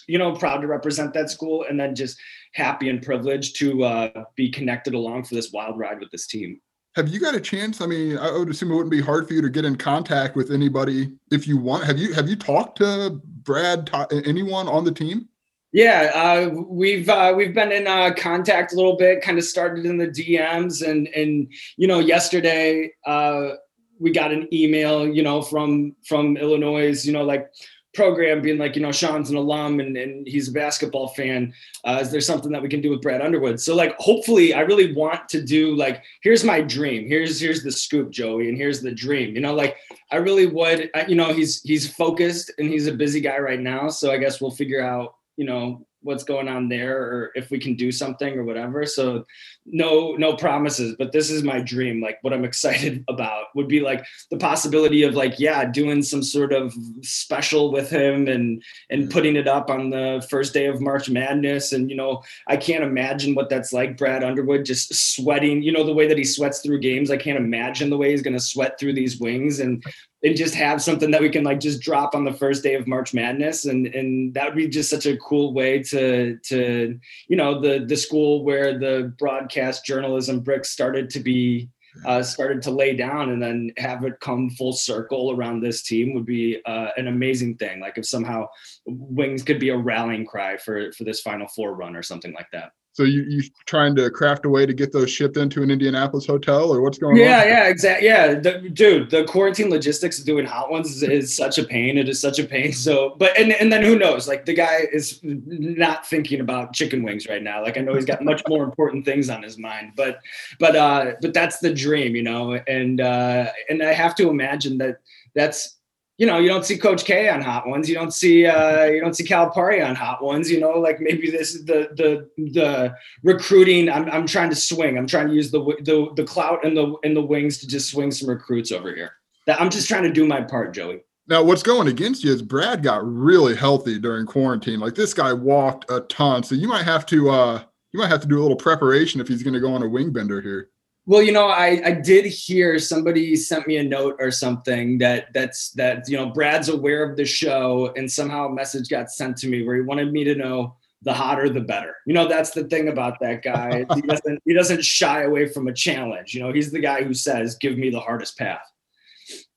You 0.08 0.20
know, 0.20 0.34
proud 0.34 0.62
to 0.62 0.68
represent 0.68 1.14
that 1.16 1.32
school, 1.32 1.66
and 1.68 1.80
then 1.80 1.96
just 1.96 2.18
happy 2.54 2.90
and 2.90 3.02
privileged 3.02 3.58
to 3.58 3.84
uh, 3.84 4.24
be 4.36 4.50
connected 4.52 4.94
along 4.94 5.26
for 5.26 5.34
this 5.34 5.52
wild 5.52 5.78
ride 5.78 6.00
with 6.00 6.12
this 6.12 6.28
team. 6.28 6.62
Have 6.96 7.10
you 7.10 7.20
got 7.20 7.36
a 7.36 7.42
chance? 7.42 7.82
I 7.82 7.88
mean, 7.88 8.18
I 8.18 8.32
would 8.32 8.50
assume 8.50 8.72
it 8.72 8.76
wouldn't 8.76 8.92
be 8.92 9.02
hard 9.02 9.28
for 9.28 9.34
you 9.34 9.42
to 9.42 9.50
get 9.50 9.66
in 9.66 9.76
contact 9.76 10.36
with 10.36 10.52
anybody 10.52 11.12
if 11.32 11.48
you 11.48 11.58
want. 11.58 11.84
Have 11.84 11.98
you 11.98 12.14
have 12.14 12.30
you 12.30 12.36
talked 12.36 12.78
to 12.78 13.20
Brad? 13.44 13.90
Anyone 14.12 14.68
on 14.68 14.86
the 14.86 14.92
team? 14.92 15.28
Yeah, 15.76 16.10
uh, 16.16 16.50
we've 16.70 17.10
uh, 17.10 17.34
we've 17.36 17.54
been 17.54 17.74
in 17.74 17.86
uh, 17.86 18.14
contact 18.14 18.72
a 18.72 18.78
little 18.78 18.96
bit. 18.96 19.22
Kind 19.22 19.38
of 19.38 19.44
started 19.44 19.86
in 19.86 19.98
the 19.98 20.08
DMs, 20.08 20.82
and 20.82 21.10
and 21.10 21.52
you 21.76 21.86
know, 21.86 22.00
yesterday 22.00 22.94
uh, 23.06 23.56
we 24.00 24.14
got 24.14 24.32
an 24.32 24.48
email, 24.54 25.06
you 25.06 25.22
know, 25.22 25.42
from 25.42 25.94
from 26.08 26.38
Illinois, 26.38 27.04
you 27.06 27.12
know, 27.12 27.26
like 27.26 27.52
program 27.94 28.42
being 28.42 28.58
like, 28.58 28.78
you 28.78 28.82
know, 28.82 28.94
Sean's 28.94 29.30
an 29.30 29.36
alum 29.36 29.82
and, 29.82 29.98
and 29.98 30.26
he's 30.26 30.48
a 30.48 30.54
basketball 30.54 31.10
fan. 31.10 31.54
Uh, 31.84 32.00
is 32.02 32.10
there 32.10 32.22
something 32.22 32.54
that 32.54 32.62
we 32.62 32.70
can 32.70 32.80
do 32.80 32.92
with 32.92 33.02
Brad 33.02 33.22
Underwood? 33.22 33.60
So 33.60 33.76
like, 33.76 33.98
hopefully 34.00 34.54
I 34.54 34.62
really 34.62 34.94
want 34.94 35.28
to 35.30 35.42
do 35.42 35.76
like, 35.76 36.04
here's 36.22 36.44
my 36.44 36.60
dream. 36.62 37.08
Here's, 37.08 37.40
here's 37.40 37.64
the 37.64 37.72
scoop, 37.72 38.12
Joey. 38.12 38.50
And 38.50 38.58
here's 38.58 38.82
the 38.82 38.92
dream, 38.92 39.34
you 39.34 39.40
know, 39.40 39.54
like 39.54 39.78
I 40.12 40.18
really 40.18 40.46
would, 40.46 40.92
you 41.08 41.16
know, 41.16 41.32
he's, 41.32 41.62
he's 41.62 41.90
focused 41.90 42.52
and 42.58 42.70
he's 42.70 42.88
a 42.88 42.94
busy 42.94 43.22
guy 43.22 43.38
right 43.40 43.62
now. 43.62 43.88
So 43.88 44.12
I 44.12 44.18
guess 44.18 44.42
we'll 44.42 44.52
figure 44.52 44.82
out 44.82 45.16
you 45.38 45.46
know 45.46 45.86
what's 46.06 46.24
going 46.24 46.48
on 46.48 46.70
there 46.70 47.02
or 47.02 47.32
if 47.34 47.50
we 47.50 47.58
can 47.58 47.76
do 47.76 47.92
something 47.92 48.38
or 48.38 48.44
whatever. 48.44 48.86
So 48.86 49.26
no 49.66 50.12
no 50.12 50.36
promises 50.36 50.96
but 51.00 51.12
this 51.12 51.32
is 51.32 51.42
my 51.42 51.60
dream. 51.60 52.00
Like 52.00 52.20
what 52.22 52.32
i'm 52.32 52.46
excited 52.52 53.04
about 53.10 53.46
would 53.56 53.68
be 53.68 53.82
like 53.82 54.06
the 54.30 54.38
possibility 54.38 55.02
of 55.02 55.16
like 55.16 55.40
yeah 55.40 55.66
doing 55.66 56.04
some 56.04 56.22
sort 56.22 56.54
of 56.54 56.74
special 57.02 57.72
with 57.72 57.90
him 57.90 58.28
and 58.28 58.64
and 58.92 59.10
putting 59.10 59.36
it 59.36 59.48
up 59.48 59.72
on 59.72 59.90
the 59.90 60.26
first 60.30 60.54
day 60.54 60.68
of 60.68 60.80
march 60.80 61.10
madness. 61.10 61.74
And 61.74 61.90
you 61.90 61.98
know 61.98 62.24
i 62.48 62.56
can't 62.56 62.84
imagine 62.84 63.34
what 63.34 63.50
that's 63.50 63.74
like 63.74 63.98
brad 63.98 64.24
underwood 64.24 64.64
just 64.64 64.94
sweating 64.94 65.64
you 65.64 65.72
know 65.72 65.84
the 65.84 65.94
way 65.94 66.08
that 66.08 66.18
he 66.18 66.24
sweats 66.24 66.62
through 66.62 66.80
games. 66.80 67.10
I 67.10 67.18
can't 67.18 67.40
imagine 67.40 67.90
the 67.90 67.98
way 67.98 68.12
he's 68.12 68.22
going 68.22 68.38
to 68.38 68.40
sweat 68.40 68.80
through 68.80 68.94
these 68.94 69.20
wings 69.20 69.60
and 69.60 69.84
and 70.24 70.36
just 70.36 70.56
have 70.56 70.82
something 70.82 71.12
that 71.12 71.22
we 71.22 71.30
can 71.30 71.44
like 71.44 71.60
just 71.60 71.82
drop 71.82 72.16
on 72.16 72.24
the 72.24 72.34
first 72.34 72.64
day 72.64 72.76
of 72.76 72.88
March 72.88 73.14
Madness, 73.14 73.66
and 73.66 73.88
and 73.88 74.34
that 74.34 74.46
would 74.46 74.56
be 74.56 74.68
just 74.68 74.90
such 74.90 75.06
a 75.06 75.18
cool 75.18 75.54
way 75.54 75.84
to 75.84 76.38
to 76.38 77.00
you 77.28 77.36
know 77.36 77.60
the 77.60 77.86
the 77.86 77.98
school 77.98 78.44
where 78.44 78.78
the 78.78 79.14
broadcast 79.20 79.86
journalism 79.86 80.40
bricks 80.40 80.72
started 80.72 81.10
to 81.12 81.20
be 81.20 81.70
uh, 82.06 82.22
started 82.22 82.62
to 82.62 82.72
lay 82.72 82.96
down 82.96 83.30
and 83.32 83.42
then 83.42 83.72
have 83.78 84.04
it 84.04 84.20
come 84.20 84.50
full 84.50 84.74
circle 84.74 85.32
around 85.32 85.62
this 85.62 85.84
team 85.84 86.14
would 86.14 86.26
be 86.26 86.62
uh, 86.66 86.90
an 86.98 87.08
amazing 87.08 87.56
thing. 87.56 87.80
Like 87.80 87.98
if 87.98 88.06
somehow 88.06 88.48
wings 88.86 89.44
could 89.44 89.60
be 89.60 89.70
a 89.70 89.78
rallying 89.78 90.26
cry 90.26 90.58
for 90.58 90.92
for 90.94 91.04
this 91.04 91.22
Final 91.22 91.48
Four 91.48 91.76
run 91.76 91.96
or 91.96 92.04
something 92.04 92.34
like 92.34 92.50
that. 92.52 92.72
So 92.96 93.04
you 93.04 93.24
you 93.24 93.44
trying 93.66 93.94
to 93.98 94.10
craft 94.10 94.46
a 94.46 94.50
way 94.50 94.66
to 94.66 94.74
get 94.74 94.94
those 94.94 95.12
shipped 95.12 95.36
into 95.36 95.62
an 95.62 95.70
Indianapolis 95.70 96.26
hotel, 96.26 96.74
or 96.74 96.80
what's 96.80 96.98
going 96.98 97.18
yeah, 97.18 97.24
on? 97.24 97.30
Yeah, 97.30 97.46
yeah, 97.46 97.68
exactly. 97.68 98.08
Yeah, 98.08 98.36
the, 98.36 98.70
dude, 98.70 99.12
the 99.12 99.26
quarantine 99.26 99.70
logistics 99.70 100.18
of 100.18 100.26
doing 100.26 100.46
hot 100.46 100.72
ones 100.72 100.90
is, 100.96 101.04
is, 101.04 101.36
such 101.36 101.58
a 101.58 101.66
pain. 101.66 101.98
It 101.98 102.08
is 102.08 102.22
such 102.22 102.40
a 102.40 102.46
pain. 102.46 102.72
So, 102.72 103.14
but 103.18 103.38
and 103.38 103.52
and 103.52 103.70
then 103.70 103.84
who 103.84 104.00
knows? 104.00 104.30
Like 104.30 104.46
the 104.46 104.54
guy 104.54 104.88
is 104.94 105.20
not 105.24 106.08
thinking 106.08 106.40
about 106.40 106.72
chicken 106.72 107.04
wings 107.04 107.28
right 107.28 107.44
now. 107.44 107.62
Like 107.62 107.78
I 107.78 107.82
know 107.82 107.96
he's 107.96 108.06
got 108.06 108.24
much 108.24 108.42
more 108.48 108.64
important 108.64 109.04
things 109.04 109.30
on 109.30 109.44
his 109.44 109.58
mind. 109.58 109.92
But 109.98 110.22
but 110.58 110.78
uh 110.78 111.16
but 111.22 111.34
that's 111.34 111.60
the 111.60 111.74
dream, 111.74 112.16
you 112.16 112.24
know. 112.24 112.54
And 112.54 113.02
uh 113.02 113.52
and 113.68 113.84
I 113.84 113.92
have 113.92 114.16
to 114.16 114.30
imagine 114.30 114.78
that 114.78 115.02
that's 115.34 115.75
you 116.18 116.26
know, 116.26 116.38
you 116.38 116.48
don't 116.48 116.66
see 116.66 116.78
Coach 116.78 117.04
K 117.04 117.28
on 117.28 117.42
Hot 117.42 117.68
Ones. 117.68 117.90
You 117.90 117.96
don't 117.96 118.14
see 118.14 118.46
uh, 118.46 118.86
you 118.86 119.02
don't 119.02 119.16
see 119.16 119.26
Calipari 119.26 119.86
on 119.86 119.96
Hot 119.96 120.24
Ones. 120.24 120.50
You 120.50 120.60
know, 120.60 120.72
like 120.72 121.00
maybe 121.00 121.30
this 121.30 121.54
is 121.54 121.66
the 121.66 121.90
the 121.96 122.30
the 122.52 122.96
recruiting. 123.24 123.90
I'm 123.90 124.10
I'm 124.10 124.26
trying 124.26 124.50
to 124.50 124.56
swing. 124.56 124.98
I'm 124.98 125.08
trying 125.08 125.28
to 125.28 125.34
use 125.34 125.52
the 125.52 125.60
the 125.82 126.10
the 126.16 126.24
clout 126.24 126.66
and 126.66 126.76
the 126.76 126.96
and 127.04 127.16
the 127.16 127.22
wings 127.22 127.58
to 127.60 127.68
just 127.68 127.90
swing 127.90 128.12
some 128.12 128.30
recruits 128.30 128.72
over 128.72 128.96
here. 128.96 129.14
That 129.46 129.60
I'm 129.60 129.70
just 129.70 129.88
trying 129.88 130.04
to 130.04 130.12
do 130.12 130.26
my 130.26 130.42
part, 130.42 130.74
Joey. 130.74 131.04
Now, 131.28 131.44
what's 131.44 131.64
going 131.64 131.88
against 131.88 132.24
you 132.24 132.32
is 132.32 132.42
Brad 132.42 132.84
got 132.84 133.06
really 133.06 133.56
healthy 133.56 134.00
during 134.00 134.26
quarantine. 134.26 134.80
Like 134.80 134.96
this 134.96 135.14
guy 135.14 135.34
walked 135.34 135.90
a 135.90 136.02
ton, 136.02 136.44
so 136.44 136.56
you 136.56 136.68
might 136.68 136.86
have 136.86 137.06
to 137.08 137.30
uh 137.30 137.64
you 137.92 138.00
might 138.00 138.10
have 138.10 138.22
to 138.22 138.28
do 138.28 138.40
a 138.40 138.42
little 138.42 138.58
preparation 138.58 139.20
if 139.20 139.28
he's 139.28 139.44
going 139.44 139.54
to 139.54 139.60
go 139.60 139.74
on 139.74 139.82
a 139.82 139.88
wing 139.88 140.12
bender 140.12 140.42
here. 140.42 140.70
Well, 141.08 141.22
you 141.22 141.32
know, 141.32 141.48
I, 141.48 141.82
I 141.86 141.92
did 141.92 142.26
hear 142.26 142.80
somebody 142.80 143.36
sent 143.36 143.68
me 143.68 143.78
a 143.78 143.84
note 143.84 144.16
or 144.20 144.32
something 144.32 144.98
that 144.98 145.32
that's 145.34 145.70
that 145.72 146.10
you 146.10 146.18
know 146.18 146.32
Brad's 146.32 146.70
aware 146.70 147.08
of 147.08 147.16
the 147.16 147.26
show 147.26 147.94
and 147.96 148.12
somehow 148.12 148.48
a 148.48 148.54
message 148.54 148.90
got 148.90 149.12
sent 149.12 149.38
to 149.38 149.48
me 149.48 149.64
where 149.64 149.76
he 149.76 149.82
wanted 149.84 150.12
me 150.12 150.24
to 150.24 150.34
know 150.34 150.76
the 151.04 151.14
hotter 151.14 151.48
the 151.48 151.62
better. 151.62 151.98
You 152.08 152.16
know, 152.16 152.28
that's 152.28 152.52
the 152.52 152.64
thing 152.64 152.88
about 152.90 153.20
that 153.20 153.44
guy. 153.44 153.86
he 153.96 154.02
doesn't 154.02 154.42
he 154.46 154.54
doesn't 154.54 154.84
shy 154.84 155.24
away 155.24 155.48
from 155.48 155.68
a 155.68 155.74
challenge. 155.74 156.34
You 156.34 156.42
know, 156.42 156.52
he's 156.52 156.72
the 156.72 156.80
guy 156.80 157.04
who 157.04 157.14
says, 157.14 157.56
"Give 157.56 157.78
me 157.78 157.92
the 157.92 158.00
hardest 158.00 158.38
path." 158.38 158.66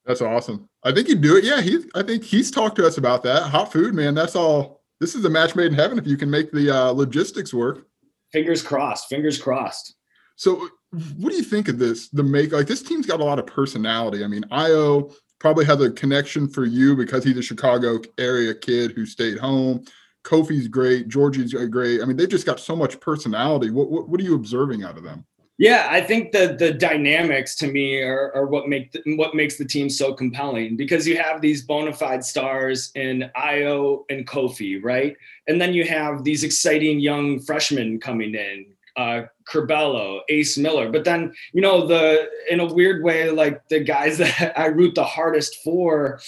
That's 0.05 0.21
awesome. 0.21 0.69
I 0.85 0.93
think 0.93 1.09
he'd 1.09 1.23
do 1.23 1.37
it. 1.37 1.45
Yeah, 1.45 1.63
he 1.63 1.79
I 1.95 2.03
think 2.03 2.25
he's 2.25 2.51
talked 2.51 2.77
to 2.77 2.87
us 2.87 2.99
about 2.99 3.23
that. 3.23 3.45
Hot 3.45 3.73
food, 3.73 3.95
man. 3.95 4.15
That's 4.15 4.37
all. 4.37 4.83
This 5.01 5.15
is 5.15 5.25
a 5.25 5.31
match 5.31 5.57
made 5.57 5.67
in 5.67 5.75
heaven 5.75 5.99
if 5.99 6.07
you 6.07 6.17
can 6.17 6.31
make 6.31 6.51
the 6.53 6.71
uh, 6.71 6.91
logistics 6.91 7.55
work. 7.55 7.87
Fingers 8.33 8.63
crossed. 8.63 9.09
Fingers 9.09 9.41
crossed. 9.41 9.95
So 10.37 10.69
what 10.91 11.31
do 11.31 11.37
you 11.37 11.43
think 11.43 11.69
of 11.69 11.79
this? 11.79 12.09
The 12.09 12.23
make 12.23 12.53
like 12.53 12.67
this 12.67 12.83
team's 12.83 13.07
got 13.07 13.21
a 13.21 13.25
lot 13.25 13.39
of 13.39 13.47
personality. 13.47 14.25
I 14.25 14.27
mean, 14.27 14.45
Ayo 14.51 15.15
probably 15.39 15.65
has 15.67 15.81
a 15.81 15.91
connection 15.91 16.49
for 16.49 16.65
you 16.65 16.97
because 16.97 17.25
he's 17.25 17.37
a 17.37 17.43
Chicago 17.43 18.01
area 18.19 18.55
kid 18.55 18.93
who 18.93 19.07
stayed 19.07 19.39
home. 19.39 19.85
Kofi's 20.25 20.69
great. 20.69 21.09
Giorgi's 21.09 21.55
great. 21.71 22.03
I 22.03 22.05
mean, 22.05 22.17
they've 22.17 22.29
just 22.29 22.47
got 22.47 22.61
so 22.61 22.75
much 22.75 23.01
personality. 23.01 23.71
What, 23.71 23.91
what, 23.91 24.09
what 24.09 24.21
are 24.21 24.25
you 24.25 24.35
observing 24.35 24.83
out 24.83 24.99
of 24.99 25.05
them? 25.05 25.25
Yeah, 25.61 25.89
I 25.91 26.01
think 26.01 26.31
the 26.31 26.55
the 26.57 26.73
dynamics 26.73 27.57
to 27.57 27.67
me 27.67 28.01
are, 28.01 28.33
are 28.33 28.47
what 28.47 28.69
make 28.69 28.93
the, 28.93 29.17
what 29.17 29.35
makes 29.35 29.59
the 29.59 29.65
team 29.65 29.91
so 29.91 30.15
compelling 30.15 30.77
because 30.77 31.07
you 31.07 31.19
have 31.19 31.41
these 31.41 31.65
bona 31.65 31.93
fide 31.93 32.25
stars 32.25 32.93
in 32.95 33.29
Ayo 33.37 34.05
and 34.09 34.25
Kofi, 34.25 34.81
right? 34.83 35.17
And 35.49 35.61
then 35.61 35.75
you 35.75 35.85
have 35.85 36.23
these 36.23 36.45
exciting 36.45 37.01
young 37.01 37.41
freshmen 37.41 37.99
coming 37.99 38.37
in, 38.37 38.67
uh, 38.99 39.23
Curbelo, 39.49 40.21
Ace 40.29 40.59
Miller. 40.59 40.91
But 40.91 41.05
then, 41.05 41.33
you 41.53 41.63
know, 41.63 41.87
the 41.87 42.29
in 42.51 42.61
a 42.61 42.67
weird 42.67 43.03
way, 43.03 43.31
like 43.31 43.67
the 43.69 43.81
guys 43.81 44.19
that 44.23 44.59
I 44.59 44.67
root 44.67 44.95
the 44.95 45.05
hardest 45.05 45.57
for 45.65 46.21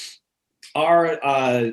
are 0.75 1.19
uh, 1.23 1.73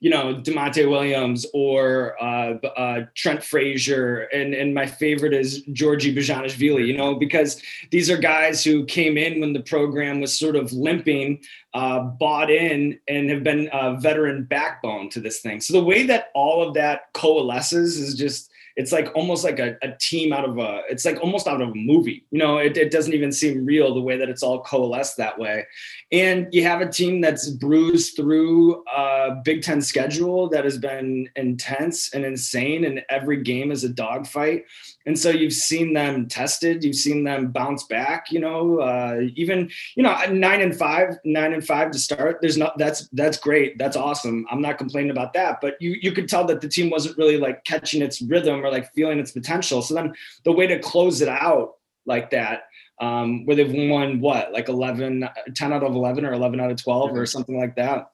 you 0.00 0.10
know, 0.10 0.34
Da'Monte 0.34 0.88
Williams 0.88 1.44
or 1.52 2.14
uh, 2.22 2.54
uh, 2.76 3.00
Trent 3.16 3.42
Frazier, 3.42 4.28
and 4.32 4.54
and 4.54 4.72
my 4.72 4.86
favorite 4.86 5.34
is 5.34 5.64
Giorgi 5.66 6.14
Bezhanishvili. 6.16 6.86
You 6.86 6.96
know, 6.96 7.16
because 7.16 7.60
these 7.90 8.08
are 8.08 8.16
guys 8.16 8.62
who 8.62 8.84
came 8.84 9.18
in 9.18 9.40
when 9.40 9.52
the 9.52 9.60
program 9.60 10.20
was 10.20 10.38
sort 10.38 10.54
of 10.56 10.72
limping, 10.72 11.42
uh, 11.74 12.00
bought 12.00 12.50
in, 12.50 12.98
and 13.08 13.28
have 13.28 13.42
been 13.42 13.68
a 13.72 13.98
veteran 13.98 14.44
backbone 14.44 15.10
to 15.10 15.20
this 15.20 15.40
thing. 15.40 15.60
So 15.60 15.72
the 15.72 15.84
way 15.84 16.06
that 16.06 16.28
all 16.34 16.66
of 16.66 16.74
that 16.74 17.12
coalesces 17.14 17.98
is 17.98 18.14
just 18.14 18.50
it's 18.78 18.92
like 18.92 19.10
almost 19.16 19.42
like 19.42 19.58
a, 19.58 19.76
a, 19.82 19.90
team 19.98 20.32
out 20.32 20.48
of 20.48 20.56
a 20.58 20.82
it's 20.88 21.04
like 21.04 21.20
almost 21.20 21.48
out 21.48 21.60
of 21.60 21.70
a 21.70 21.74
movie. 21.74 22.24
You 22.30 22.38
know 22.38 22.58
it, 22.58 22.76
it 22.76 22.92
doesn't 22.92 23.12
even 23.12 23.32
seem 23.32 23.66
real 23.66 23.92
the 23.92 24.00
way 24.00 24.16
that 24.16 24.28
it's 24.28 24.44
all 24.44 24.62
coalesced 24.62 25.16
that 25.16 25.36
way. 25.36 25.66
And 26.12 26.46
you 26.52 26.62
have 26.62 26.80
a 26.80 26.88
team 26.88 27.20
that's 27.20 27.50
bruised 27.50 28.14
through 28.14 28.84
a 28.86 29.34
big 29.44 29.62
ten 29.62 29.82
schedule 29.82 30.48
that 30.50 30.64
has 30.64 30.78
been 30.78 31.28
intense 31.34 32.14
and 32.14 32.24
insane 32.24 32.84
and 32.84 33.02
every 33.10 33.42
game 33.42 33.72
is 33.72 33.82
a 33.82 33.88
dogfight 33.88 34.64
and 35.06 35.18
so 35.18 35.30
you've 35.30 35.52
seen 35.52 35.94
them 35.94 36.26
tested 36.26 36.84
you've 36.84 36.96
seen 36.96 37.24
them 37.24 37.48
bounce 37.50 37.84
back 37.84 38.30
you 38.30 38.40
know 38.40 38.78
uh, 38.80 39.20
even 39.34 39.70
you 39.96 40.02
know 40.02 40.14
nine 40.30 40.60
and 40.60 40.76
five 40.76 41.16
nine 41.24 41.52
and 41.52 41.66
five 41.66 41.90
to 41.90 41.98
start 41.98 42.38
there's 42.40 42.56
not 42.56 42.76
that's 42.78 43.08
that's 43.12 43.38
great 43.38 43.78
that's 43.78 43.96
awesome. 43.96 44.46
I'm 44.50 44.60
not 44.60 44.78
complaining 44.78 45.10
about 45.10 45.32
that 45.34 45.60
but 45.60 45.80
you 45.80 45.96
you 46.00 46.12
could 46.12 46.28
tell 46.28 46.44
that 46.46 46.60
the 46.60 46.68
team 46.68 46.90
wasn't 46.90 47.16
really 47.18 47.38
like 47.38 47.64
catching 47.64 48.02
its 48.02 48.20
rhythm 48.22 48.64
or 48.64 48.70
like 48.70 48.92
feeling 48.92 49.18
its 49.18 49.32
potential. 49.32 49.82
So 49.82 49.94
then 49.94 50.14
the 50.44 50.52
way 50.52 50.66
to 50.66 50.78
close 50.78 51.20
it 51.20 51.28
out 51.28 51.74
like 52.06 52.30
that 52.30 52.64
um, 53.00 53.44
where 53.46 53.56
they've 53.56 53.90
won 53.90 54.20
what 54.20 54.52
like 54.52 54.68
11 54.68 55.28
10 55.54 55.72
out 55.72 55.82
of 55.82 55.94
11 55.94 56.24
or 56.24 56.32
11 56.32 56.60
out 56.60 56.70
of 56.70 56.82
12 56.82 57.12
or 57.12 57.26
something 57.26 57.58
like 57.58 57.76
that 57.76 58.10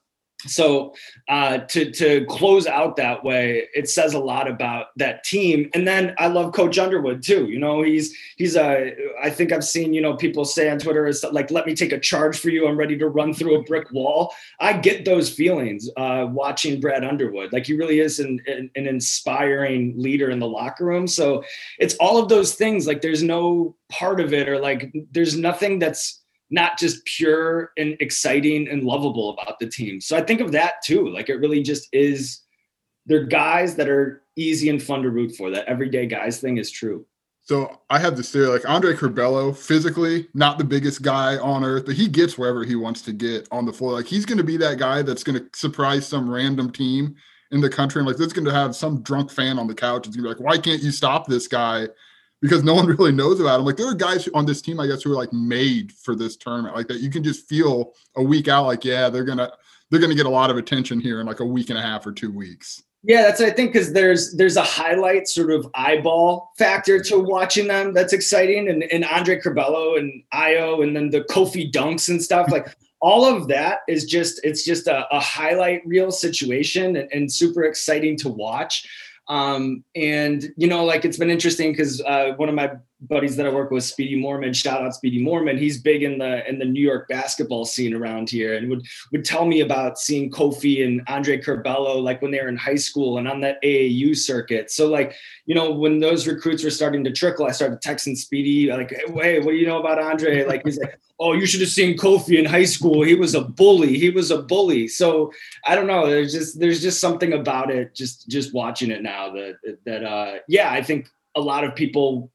so 0.46 0.94
uh, 1.28 1.59
to 1.59 1.90
to 1.92 2.24
close 2.26 2.66
out 2.66 2.96
that 2.96 3.24
way, 3.24 3.68
it 3.74 3.88
says 3.88 4.14
a 4.14 4.18
lot 4.18 4.48
about 4.48 4.87
that 4.96 5.24
team. 5.24 5.70
And 5.74 5.87
then 5.87 6.14
I 6.18 6.26
love 6.26 6.52
Coach 6.52 6.78
Underwood 6.78 7.22
too. 7.22 7.46
You 7.46 7.59
know, 7.59 7.83
he's 7.83 8.16
he's 8.37 8.57
a. 8.57 8.94
I 9.22 9.30
think 9.30 9.52
I've 9.52 9.64
seen 9.64 9.94
you 9.94 10.00
know 10.00 10.14
people 10.14 10.44
say 10.44 10.68
on 10.70 10.78
Twitter 10.78 11.07
is 11.07 11.24
like, 11.33 11.50
"Let 11.50 11.66
me 11.66 11.74
take 11.74 11.92
a 11.92 12.00
charge 12.00 12.38
for 12.38 12.50
you. 12.50 12.68
I'm 12.68 12.76
ready 12.76 12.98
to 12.98 13.09
run 13.09 13.33
through 13.33 13.61
a 13.61 13.62
brick 13.62 13.90
wall." 13.92 14.35
I 14.61 14.74
get 14.74 15.04
those 15.04 15.30
feelings 15.30 15.88
uh, 15.96 16.26
watching 16.30 16.80
Brad 16.80 17.04
Underwood. 17.04 17.52
Like 17.52 17.66
he 17.66 17.76
really 17.76 18.00
is 18.00 18.20
an, 18.20 18.40
an 18.46 18.70
an 18.74 18.87
inspiring 18.87 19.94
leader 19.96 20.30
in 20.30 20.38
the 20.38 20.48
locker 20.48 20.85
room. 20.85 21.07
So 21.07 21.44
it's 21.78 21.94
all 21.96 22.18
of 22.18 22.28
those 22.28 22.54
things. 22.54 22.87
Like 22.87 23.00
there's 23.00 23.22
no 23.22 23.76
part 23.88 24.20
of 24.20 24.33
it 24.33 24.48
or 24.48 24.59
like 24.59 24.92
there's 25.12 25.37
nothing 25.37 25.78
that's 25.78 26.23
not 26.50 26.78
just 26.78 27.04
pure 27.04 27.72
and 27.78 27.96
exciting 28.00 28.68
and 28.68 28.85
lovable 28.85 29.30
about 29.30 29.59
the 29.59 29.66
team. 29.66 30.00
So 30.00 30.16
I 30.16 30.22
think 30.22 30.40
of 30.40 30.52
that 30.52 30.74
too. 30.85 31.09
Like 31.09 31.28
it 31.28 31.37
really 31.37 31.62
just 31.62 31.88
is 31.92 32.40
they're 33.07 33.24
guys 33.24 33.76
that 33.76 33.88
are 33.88 34.22
easy 34.37 34.68
and 34.68 34.83
fun 34.83 35.02
to 35.02 35.11
root 35.11 35.35
for. 35.37 35.50
That 35.50 35.66
everyday 35.66 36.07
guys 36.07 36.40
thing 36.40 36.59
is 36.59 36.70
true. 36.70 37.07
So 37.46 37.78
I 37.90 37.98
have 37.98 38.16
this 38.16 38.33
theory, 38.33 38.46
like 38.46 38.66
Andre 38.66 38.94
Curbelo, 38.94 39.54
physically 39.54 40.28
not 40.33 40.57
the 40.57 40.64
biggest 40.64 41.02
guy 41.02 41.37
on 41.37 41.62
earth, 41.62 41.85
but 41.85 41.94
he 41.94 42.09
gets 42.09 42.38
wherever 42.38 42.64
he 42.64 42.74
wants 42.74 43.02
to 43.02 43.12
get 43.12 43.46
on 43.50 43.66
the 43.66 43.72
floor. 43.72 43.92
Like 43.92 44.07
he's 44.07 44.24
going 44.24 44.38
to 44.38 44.44
be 44.44 44.57
that 44.57 44.78
guy 44.78 45.02
that's 45.02 45.22
going 45.22 45.38
to 45.38 45.46
surprise 45.54 46.07
some 46.07 46.30
random 46.30 46.70
team 46.70 47.16
in 47.50 47.61
the 47.61 47.68
country, 47.68 48.00
and 48.00 48.09
like 48.09 48.16
this 48.16 48.33
going 48.33 48.46
to 48.46 48.52
have 48.52 48.74
some 48.74 49.02
drunk 49.02 49.30
fan 49.30 49.59
on 49.59 49.66
the 49.66 49.74
couch. 49.74 50.07
It's 50.07 50.16
going 50.16 50.24
to 50.26 50.35
be 50.35 50.40
like, 50.40 50.40
why 50.40 50.59
can't 50.59 50.83
you 50.83 50.90
stop 50.90 51.26
this 51.26 51.46
guy? 51.46 51.88
Because 52.44 52.62
no 52.62 52.74
one 52.74 52.87
really 52.98 53.11
knows 53.11 53.40
about 53.40 53.59
him. 53.59 53.64
Like 53.64 53.78
there 53.78 53.88
are 53.88 53.94
guys 53.94 54.28
on 54.35 54.44
this 54.44 54.61
team, 54.61 54.78
I 54.78 54.87
guess, 54.87 55.02
who 55.02 55.12
are 55.12 55.16
like 55.16 55.33
made 55.33 55.92
for 55.92 56.14
this 56.14 56.37
tournament, 56.37 56.76
like 56.76 56.88
that. 56.88 57.00
You 57.00 57.09
can 57.09 57.24
just 57.24 57.48
feel 57.48 57.94
a 58.16 58.22
week 58.22 58.48
out, 58.48 58.66
like 58.66 58.85
yeah, 58.85 59.09
they're 59.09 59.24
gonna 59.24 59.50
they're 59.90 60.00
gonna 60.00 60.14
get 60.14 60.26
a 60.26 60.30
lot 60.30 60.50
of 60.50 60.59
attention 60.59 61.00
here 61.00 61.20
in 61.20 61.26
like 61.26 61.40
a 61.40 61.46
week 61.46 61.70
and 61.70 61.78
a 61.78 61.83
half 61.83 62.07
or 62.07 62.12
two 62.12 62.30
weeks. 62.30 62.83
Yeah, 63.02 63.22
that's 63.22 63.40
I 63.40 63.50
think 63.50 63.72
because 63.72 63.94
there's 63.94 64.35
there's 64.35 64.57
a 64.57 64.62
highlight 64.62 65.26
sort 65.26 65.52
of 65.52 65.66
eyeball 65.74 66.52
factor 66.59 67.02
to 67.04 67.18
watching 67.18 67.66
them 67.66 67.94
that's 67.94 68.12
exciting, 68.12 68.68
and 68.68 68.83
and 68.85 69.07
Andre 69.07 69.40
Curbelo 69.40 69.98
and 69.98 70.22
Ayo, 70.35 70.83
and 70.83 70.94
then 70.94 71.09
the 71.09 71.22
Kofi 71.22 71.72
dunks 71.72 72.09
and 72.11 72.22
stuff 72.22 72.50
like. 72.50 72.76
all 73.04 73.26
of 73.26 73.48
that 73.48 73.80
is 73.87 74.07
just 74.07 74.42
it's 74.44 74.64
just 74.64 74.87
a, 74.87 75.07
a 75.14 75.20
highlight 75.20 75.87
reel 75.87 76.11
situation 76.11 76.96
and, 76.96 77.12
and 77.12 77.30
super 77.30 77.64
exciting 77.64 78.16
to 78.16 78.30
watch 78.30 78.88
um, 79.28 79.84
and 79.94 80.52
you 80.56 80.66
know, 80.66 80.84
like 80.84 81.04
it's 81.04 81.16
been 81.16 81.30
interesting 81.30 81.72
because 81.72 82.00
uh, 82.02 82.32
one 82.37 82.48
of 82.48 82.54
my 82.54 82.72
buddies 83.08 83.36
that 83.36 83.46
I 83.46 83.50
work 83.50 83.70
with, 83.70 83.84
Speedy 83.84 84.16
Morman, 84.16 84.52
shout 84.52 84.82
out 84.82 84.94
Speedy 84.94 85.22
Morman. 85.22 85.58
He's 85.58 85.80
big 85.80 86.02
in 86.02 86.18
the 86.18 86.48
in 86.48 86.58
the 86.58 86.64
New 86.64 86.82
York 86.82 87.08
basketball 87.08 87.64
scene 87.64 87.94
around 87.94 88.30
here, 88.30 88.56
and 88.56 88.68
would 88.70 88.86
would 89.12 89.24
tell 89.24 89.44
me 89.44 89.60
about 89.60 89.98
seeing 89.98 90.30
Kofi 90.30 90.86
and 90.86 91.02
Andre 91.08 91.40
Curbelo 91.40 92.02
like 92.02 92.22
when 92.22 92.30
they 92.30 92.40
were 92.40 92.48
in 92.48 92.56
high 92.56 92.74
school 92.74 93.18
and 93.18 93.28
on 93.28 93.40
that 93.40 93.62
AAU 93.62 94.16
circuit. 94.16 94.70
So 94.70 94.88
like 94.88 95.14
you 95.46 95.54
know, 95.54 95.70
when 95.70 96.00
those 96.00 96.26
recruits 96.26 96.64
were 96.64 96.70
starting 96.70 97.04
to 97.04 97.12
trickle, 97.12 97.46
I 97.46 97.52
started 97.52 97.80
texting 97.80 98.16
Speedy 98.16 98.70
like, 98.70 98.90
"Hey, 98.90 99.40
what 99.40 99.52
do 99.52 99.56
you 99.56 99.66
know 99.66 99.80
about 99.80 99.98
Andre?" 99.98 100.44
Like 100.44 100.62
he's 100.64 100.78
like, 100.78 100.98
"Oh, 101.20 101.32
you 101.32 101.46
should 101.46 101.60
have 101.60 101.70
seen 101.70 101.96
Kofi 101.96 102.38
in 102.38 102.44
high 102.44 102.64
school. 102.64 103.02
He 103.02 103.14
was 103.14 103.34
a 103.34 103.42
bully. 103.42 103.98
He 103.98 104.10
was 104.10 104.30
a 104.30 104.42
bully." 104.42 104.88
So 104.88 105.32
I 105.66 105.74
don't 105.74 105.86
know. 105.86 106.06
There's 106.06 106.32
just 106.32 106.58
there's 106.58 106.82
just 106.82 107.00
something 107.00 107.34
about 107.34 107.70
it. 107.70 107.94
Just 107.94 108.28
just 108.28 108.54
watching 108.54 108.90
it 108.90 109.02
now 109.02 109.32
that 109.32 109.76
that 109.84 110.04
uh 110.04 110.38
yeah, 110.48 110.70
I 110.70 110.82
think 110.82 111.08
a 111.34 111.40
lot 111.40 111.64
of 111.64 111.74
people 111.74 112.30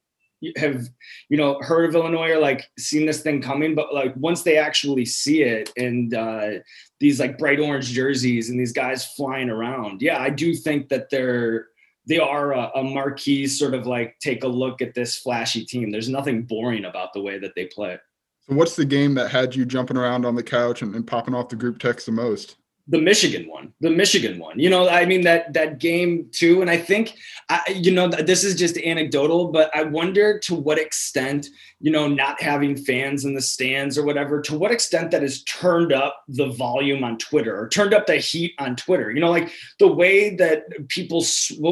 have 0.56 0.88
you 1.30 1.38
know 1.38 1.60
heard 1.62 1.89
of 1.89 1.95
Illinois 1.95 2.32
or 2.32 2.39
like 2.39 2.69
seen 2.78 3.06
this 3.06 3.21
thing 3.21 3.41
coming, 3.41 3.75
but 3.75 3.93
like 3.93 4.13
once 4.15 4.43
they 4.43 4.58
actually 4.58 5.06
see 5.06 5.43
it 5.43 5.71
and 5.78 6.13
uh, 6.13 6.52
these 6.99 7.19
like 7.19 7.38
bright 7.38 7.60
orange 7.60 7.91
jerseys 7.91 8.49
and 8.49 8.60
these 8.60 8.73
guys 8.73 9.06
flying 9.06 9.49
around, 9.49 10.02
yeah, 10.02 10.19
I 10.19 10.30
do 10.30 10.54
think 10.56 10.89
that 10.89 11.10
they're 11.10 11.67
they 12.08 12.19
are 12.19 12.54
a, 12.54 12.71
a 12.75 12.84
marquee 12.84 13.47
sort 13.47 13.73
of 13.73 13.86
like 13.86 14.17
take 14.19 14.43
a 14.43 14.47
look 14.47 14.82
at 14.82 14.95
this 14.95 15.17
flashy 15.17 15.65
team. 15.65 15.91
There's 15.91 16.10
nothing 16.10 16.43
boring 16.43 16.86
about 16.86 17.13
the 17.13 17.21
way 17.21 17.38
that 17.39 17.54
they 17.56 17.65
play. 17.65 17.99
So 18.47 18.56
what's 18.56 18.75
the 18.75 18.86
game 18.86 19.13
that 19.13 19.30
had 19.30 19.56
you 19.56 19.63
jumping 19.63 19.95
around 19.95 20.25
on 20.25 20.36
the 20.36 20.43
couch 20.43 20.82
and, 20.82 20.95
and 20.95 21.06
popping 21.06 21.36
off 21.36 21.49
the 21.49 21.56
group 21.56 21.78
text 21.78 22.08
the 22.08 22.12
most? 22.12 22.56
The 22.89 22.99
Michigan 22.99 23.47
one, 23.47 23.71
the 23.82 23.89
Michigan 23.89 24.39
one. 24.39 24.60
You 24.60 24.69
know, 24.69 24.89
I 24.89 25.06
mean 25.06 25.21
that 25.21 25.54
that 25.54 25.78
game 25.80 26.28
too. 26.32 26.62
And 26.62 26.69
I 26.69 26.78
think, 26.78 27.15
I, 27.47 27.62
you 27.73 27.91
know, 27.91 28.08
this 28.08 28.43
is 28.43 28.56
just 28.56 28.78
anecdotal, 28.80 29.49
but 29.52 29.73
I 29.75 29.84
wonder 29.84 30.39
to 30.39 30.56
what 30.56 30.80
extent, 30.80 31.47
you 31.82 31.92
know, 31.92 32.08
not 32.08 32.42
having 32.42 32.76
fans 32.76 33.24
in 33.24 33.34
the 33.34 33.42
stands 33.42 33.98
or 33.98 34.04
whatever, 34.04 34.42
to 34.42 34.58
what 34.58 34.72
extent 34.72 35.12
that 35.12 35.22
has 35.22 35.44
turned 35.44 35.94
up 35.94 36.24
the 36.28 36.48
volume 36.48 37.04
on 37.04 37.18
Twitter 37.18 37.58
or 37.58 37.70
turned 37.70 37.94
up 37.94 38.06
the 38.06 38.18
heat 38.18 38.54
on 38.60 38.76
Twitter. 38.76 39.12
You 39.12 39.22
know, 39.22 39.30
like 39.30 39.52
the 39.80 39.88
way 39.88 40.36
that 40.36 40.89
people, 40.89 41.24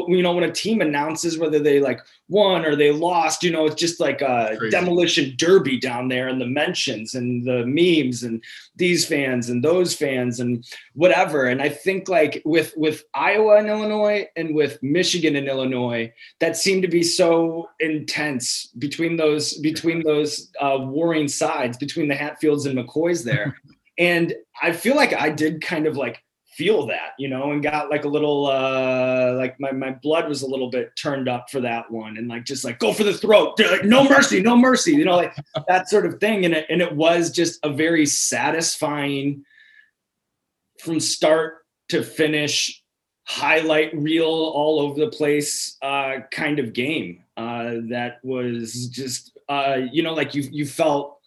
you 0.07 0.21
know, 0.21 0.33
when 0.33 0.45
a 0.45 0.51
team 0.51 0.79
announces 0.79 1.37
whether 1.37 1.59
they 1.59 1.81
like 1.81 1.99
won 2.29 2.65
or 2.65 2.75
they 2.75 2.91
lost, 2.91 3.43
you 3.43 3.51
know, 3.51 3.65
it's 3.65 3.75
just 3.75 3.99
like 3.99 4.21
a 4.21 4.55
Crazy. 4.57 4.71
demolition 4.71 5.33
derby 5.37 5.77
down 5.79 6.07
there 6.07 6.27
and 6.27 6.39
the 6.39 6.45
mentions 6.45 7.13
and 7.13 7.45
the 7.45 7.65
memes 7.65 8.23
and 8.23 8.43
these 8.75 9.05
fans 9.05 9.49
and 9.49 9.63
those 9.63 9.93
fans 9.93 10.39
and 10.39 10.65
whatever. 10.93 11.45
And 11.45 11.61
I 11.61 11.69
think 11.69 12.07
like 12.07 12.41
with 12.45 12.73
with 12.77 13.03
Iowa 13.13 13.57
and 13.57 13.67
Illinois 13.67 14.27
and 14.35 14.55
with 14.55 14.81
Michigan 14.81 15.35
and 15.35 15.47
Illinois, 15.47 16.13
that 16.39 16.55
seemed 16.55 16.81
to 16.83 16.87
be 16.87 17.03
so 17.03 17.69
intense 17.79 18.67
between 18.77 19.17
those 19.17 19.57
between 19.59 19.96
those 20.03 20.51
uh, 20.59 20.77
warring 20.79 21.27
sides 21.27 21.77
between 21.77 22.07
the 22.07 22.15
Hatfields 22.15 22.65
and 22.65 22.77
McCoys 22.77 23.23
there. 23.23 23.57
and 23.97 24.33
I 24.61 24.71
feel 24.71 24.95
like 24.95 25.13
I 25.13 25.29
did 25.29 25.61
kind 25.61 25.87
of 25.87 25.97
like 25.97 26.23
feel 26.57 26.87
that, 26.87 27.11
you 27.19 27.27
know, 27.27 27.51
and 27.51 27.61
got 27.61 27.91
like 27.91 28.03
a 28.03 28.07
little 28.07 28.47
uh 28.47 29.33
like 29.33 29.59
my 29.59 29.71
my 29.71 29.91
blood 29.91 30.27
was 30.27 30.41
a 30.41 30.47
little 30.47 30.71
bit 30.71 30.95
turned 30.95 31.29
up 31.29 31.51
for 31.51 31.61
that 31.61 31.89
one 31.91 32.17
and 32.17 32.27
like 32.27 32.45
just 32.45 32.65
like 32.65 32.79
go 32.79 32.91
for 32.91 33.03
the 33.03 33.13
throat. 33.13 33.55
They're 33.57 33.71
like 33.71 33.85
no 33.85 34.03
mercy, 34.03 34.41
no 34.41 34.57
mercy, 34.57 34.93
you 34.93 35.05
know, 35.05 35.15
like 35.15 35.35
that 35.67 35.87
sort 35.87 36.07
of 36.07 36.19
thing. 36.19 36.45
And 36.45 36.55
it 36.55 36.65
and 36.69 36.81
it 36.81 36.95
was 36.95 37.29
just 37.29 37.59
a 37.63 37.69
very 37.69 38.07
satisfying 38.07 39.45
from 40.79 40.99
start 40.99 41.59
to 41.89 42.03
finish 42.03 42.83
highlight 43.27 43.95
reel 43.95 44.25
all 44.25 44.79
over 44.79 44.99
the 44.99 45.11
place 45.11 45.77
uh 45.81 46.19
kind 46.31 46.59
of 46.59 46.71
game 46.71 47.21
uh 47.35 47.75
that 47.89 48.19
was 48.23 48.87
just 48.87 49.36
uh 49.49 49.77
you 49.91 50.03
know 50.03 50.13
like 50.13 50.33
you 50.33 50.43
you 50.51 50.65
felt 50.65 51.17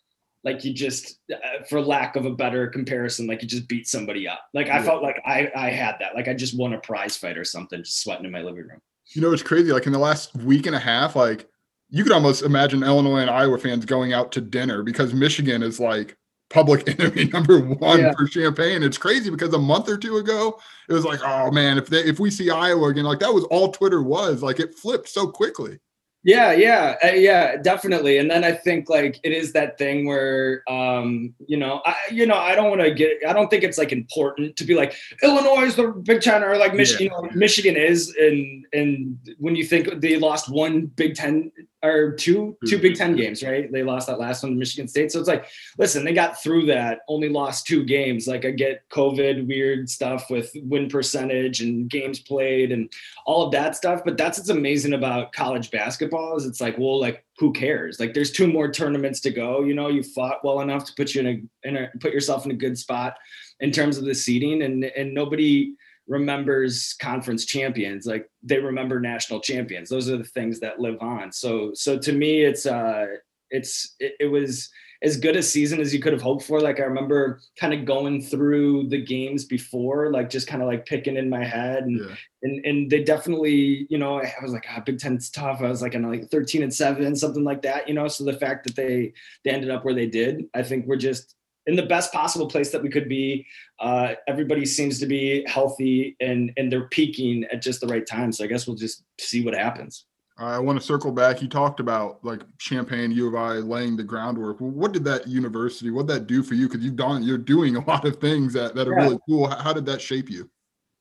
like 0.44 0.64
you 0.64 0.72
just 0.72 1.18
uh, 1.32 1.62
for 1.68 1.80
lack 1.80 2.16
of 2.16 2.24
a 2.24 2.30
better 2.30 2.66
comparison 2.66 3.26
like 3.26 3.42
you 3.42 3.48
just 3.48 3.68
beat 3.68 3.86
somebody 3.86 4.26
up. 4.26 4.40
Like 4.54 4.68
i 4.68 4.78
yeah. 4.78 4.82
felt 4.82 5.02
like 5.02 5.20
i 5.26 5.50
i 5.54 5.70
had 5.70 5.96
that. 6.00 6.14
Like 6.14 6.28
i 6.28 6.34
just 6.34 6.58
won 6.58 6.72
a 6.72 6.78
prize 6.78 7.16
fight 7.16 7.38
or 7.38 7.44
something 7.44 7.82
just 7.82 8.02
sweating 8.02 8.24
in 8.24 8.32
my 8.32 8.42
living 8.42 8.66
room. 8.66 8.80
You 9.14 9.22
know 9.22 9.32
it's 9.32 9.42
crazy 9.42 9.72
like 9.72 9.86
in 9.86 9.92
the 9.92 9.98
last 9.98 10.34
week 10.36 10.66
and 10.66 10.76
a 10.76 10.80
half 10.80 11.16
like 11.16 11.48
you 11.90 12.04
could 12.04 12.12
almost 12.12 12.42
imagine 12.42 12.82
illinois 12.82 13.18
and 13.18 13.30
iowa 13.30 13.58
fans 13.58 13.84
going 13.84 14.12
out 14.12 14.30
to 14.32 14.40
dinner 14.40 14.84
because 14.84 15.12
michigan 15.12 15.60
is 15.60 15.80
like 15.80 16.16
public 16.48 16.88
enemy 17.00 17.24
number 17.24 17.60
one 17.60 17.98
yeah. 17.98 18.12
for 18.12 18.26
Champaign 18.26 18.82
it's 18.82 18.98
crazy 18.98 19.30
because 19.30 19.52
a 19.54 19.58
month 19.58 19.88
or 19.88 19.96
two 19.96 20.18
ago 20.18 20.60
it 20.88 20.92
was 20.92 21.04
like 21.04 21.20
oh 21.24 21.50
man 21.50 21.78
if 21.78 21.88
they 21.88 22.04
if 22.04 22.20
we 22.20 22.30
see 22.30 22.50
iowa 22.50 22.88
again 22.88 23.04
like 23.04 23.18
that 23.18 23.34
was 23.34 23.44
all 23.44 23.72
twitter 23.72 24.02
was. 24.02 24.42
Like 24.42 24.60
it 24.60 24.74
flipped 24.74 25.08
so 25.08 25.26
quickly 25.26 25.80
yeah, 26.22 26.52
yeah, 26.52 26.96
uh, 27.02 27.12
yeah, 27.12 27.56
definitely. 27.56 28.18
And 28.18 28.30
then 28.30 28.44
I 28.44 28.52
think 28.52 28.90
like 28.90 29.18
it 29.22 29.32
is 29.32 29.52
that 29.54 29.78
thing 29.78 30.06
where, 30.06 30.62
um, 30.68 31.34
you 31.46 31.56
know, 31.56 31.80
I, 31.86 31.94
you 32.10 32.26
know, 32.26 32.36
I 32.36 32.54
don't 32.54 32.68
want 32.68 32.82
to 32.82 32.92
get, 32.92 33.18
I 33.26 33.32
don't 33.32 33.48
think 33.48 33.64
it's 33.64 33.78
like 33.78 33.92
important 33.92 34.56
to 34.56 34.64
be 34.64 34.74
like 34.74 34.94
Illinois 35.22 35.62
is 35.62 35.76
the 35.76 35.88
Big 35.88 36.20
Ten 36.20 36.42
or 36.42 36.58
like 36.58 36.74
Michigan. 36.74 37.06
Yeah. 37.06 37.22
You 37.22 37.28
know, 37.28 37.34
Michigan 37.34 37.76
is, 37.76 38.14
and 38.20 38.66
and 38.72 39.18
when 39.38 39.56
you 39.56 39.64
think 39.64 40.00
they 40.00 40.18
lost 40.18 40.50
one 40.50 40.86
Big 40.86 41.14
Ten 41.14 41.50
or 41.82 42.12
two 42.12 42.56
two 42.66 42.78
Big 42.78 42.96
Ten 42.96 43.10
mm-hmm. 43.10 43.20
games, 43.20 43.42
right? 43.42 43.70
They 43.70 43.82
lost 43.82 44.06
that 44.08 44.18
last 44.18 44.42
one 44.42 44.52
to 44.52 44.58
Michigan 44.58 44.86
State. 44.86 45.12
So 45.12 45.18
it's 45.18 45.28
like, 45.28 45.46
listen, 45.78 46.04
they 46.04 46.12
got 46.12 46.42
through 46.42 46.66
that, 46.66 47.00
only 47.08 47.28
lost 47.28 47.66
two 47.66 47.84
games. 47.84 48.26
Like 48.26 48.44
I 48.44 48.50
get 48.50 48.88
COVID 48.90 49.46
weird 49.46 49.88
stuff 49.88 50.30
with 50.30 50.50
win 50.62 50.88
percentage 50.88 51.60
and 51.60 51.88
games 51.88 52.20
played 52.20 52.72
and 52.72 52.92
all 53.24 53.46
of 53.46 53.52
that 53.52 53.76
stuff. 53.76 54.02
But 54.04 54.18
that's 54.18 54.38
what's 54.38 54.50
amazing 54.50 54.92
about 54.92 55.32
college 55.32 55.70
basketball 55.70 56.36
is 56.36 56.44
it's 56.44 56.60
like, 56.60 56.78
well, 56.78 57.00
like 57.00 57.24
who 57.38 57.52
cares? 57.52 57.98
Like 57.98 58.12
there's 58.12 58.30
two 58.30 58.46
more 58.46 58.70
tournaments 58.70 59.20
to 59.20 59.30
go. 59.30 59.62
You 59.62 59.74
know, 59.74 59.88
you 59.88 60.02
fought 60.02 60.44
well 60.44 60.60
enough 60.60 60.84
to 60.84 60.94
put 60.94 61.14
you 61.14 61.22
in 61.22 61.26
a, 61.26 61.68
in 61.68 61.76
a 61.76 61.90
put 61.98 62.12
yourself 62.12 62.44
in 62.44 62.50
a 62.50 62.54
good 62.54 62.78
spot 62.78 63.16
in 63.60 63.70
terms 63.70 63.96
of 63.96 64.04
the 64.04 64.14
seeding, 64.14 64.62
and 64.62 64.84
and 64.84 65.14
nobody 65.14 65.74
remembers 66.10 66.94
conference 67.00 67.44
champions 67.44 68.04
like 68.04 68.28
they 68.42 68.58
remember 68.58 68.98
national 68.98 69.40
champions. 69.40 69.88
Those 69.88 70.10
are 70.10 70.18
the 70.18 70.24
things 70.24 70.58
that 70.58 70.80
live 70.80 71.00
on. 71.00 71.30
So 71.30 71.70
so 71.72 71.96
to 71.98 72.12
me 72.12 72.42
it's 72.42 72.66
uh 72.66 73.06
it's 73.50 73.94
it, 74.00 74.14
it 74.18 74.26
was 74.26 74.68
as 75.02 75.16
good 75.16 75.36
a 75.36 75.42
season 75.42 75.80
as 75.80 75.94
you 75.94 76.00
could 76.00 76.12
have 76.12 76.20
hoped 76.20 76.42
for. 76.42 76.60
Like 76.60 76.80
i 76.80 76.82
remember 76.82 77.40
kind 77.56 77.72
of 77.72 77.84
going 77.84 78.22
through 78.22 78.88
the 78.88 79.00
games 79.00 79.44
before 79.44 80.10
like 80.10 80.28
just 80.28 80.48
kind 80.48 80.60
of 80.60 80.66
like 80.66 80.84
picking 80.84 81.16
in 81.16 81.30
my 81.30 81.44
head 81.44 81.84
and 81.84 82.00
yeah. 82.00 82.16
and 82.42 82.66
and 82.66 82.90
they 82.90 83.04
definitely 83.04 83.86
you 83.88 83.96
know 83.96 84.20
i 84.20 84.34
was 84.42 84.52
like 84.52 84.66
ah, 84.68 84.82
big 84.84 84.98
ten's 84.98 85.30
tough. 85.30 85.60
I 85.62 85.68
was 85.68 85.80
like 85.80 85.94
in 85.94 86.02
like 86.02 86.28
13 86.28 86.64
and 86.64 86.74
7 86.74 87.14
something 87.14 87.44
like 87.44 87.62
that 87.62 87.86
you 87.86 87.94
know? 87.94 88.08
So 88.08 88.24
the 88.24 88.32
fact 88.32 88.66
that 88.66 88.74
they 88.74 89.12
they 89.44 89.52
ended 89.52 89.70
up 89.70 89.84
where 89.84 89.94
they 89.94 90.08
did 90.08 90.46
i 90.54 90.62
think 90.64 90.86
we're 90.86 90.96
just 90.96 91.36
in 91.66 91.76
the 91.76 91.86
best 91.86 92.12
possible 92.12 92.46
place 92.46 92.70
that 92.70 92.82
we 92.82 92.88
could 92.88 93.08
be. 93.08 93.46
Uh, 93.78 94.14
everybody 94.26 94.64
seems 94.64 94.98
to 95.00 95.06
be 95.06 95.44
healthy 95.46 96.16
and 96.20 96.52
and 96.56 96.70
they're 96.70 96.88
peaking 96.88 97.44
at 97.52 97.62
just 97.62 97.80
the 97.80 97.86
right 97.86 98.06
time. 98.06 98.32
So 98.32 98.44
I 98.44 98.46
guess 98.46 98.66
we'll 98.66 98.76
just 98.76 99.02
see 99.18 99.44
what 99.44 99.54
happens. 99.54 100.06
I 100.40 100.58
want 100.58 100.80
to 100.80 100.84
circle 100.84 101.12
back. 101.12 101.42
You 101.42 101.48
talked 101.48 101.80
about 101.80 102.24
like 102.24 102.40
Champaign, 102.58 103.12
U 103.12 103.28
of 103.28 103.34
I 103.34 103.56
laying 103.56 103.94
the 103.94 104.02
groundwork. 104.02 104.56
What 104.58 104.92
did 104.92 105.04
that 105.04 105.28
university, 105.28 105.90
what 105.90 106.06
did 106.06 106.14
that 106.14 106.26
do 106.26 106.42
for 106.42 106.54
you? 106.54 106.66
Because 106.66 106.82
you've 106.82 106.96
done, 106.96 107.22
you're 107.22 107.36
doing 107.36 107.76
a 107.76 107.84
lot 107.84 108.06
of 108.06 108.16
things 108.16 108.54
that, 108.54 108.74
that 108.74 108.88
are 108.88 108.94
yeah. 108.98 109.04
really 109.04 109.18
cool. 109.28 109.46
How 109.48 109.74
did 109.74 109.84
that 109.86 110.00
shape 110.00 110.30
you? 110.30 110.48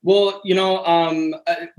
Well, 0.04 0.42
you 0.44 0.56
know, 0.56 0.86
um, 0.86 1.34
I, 1.48 1.70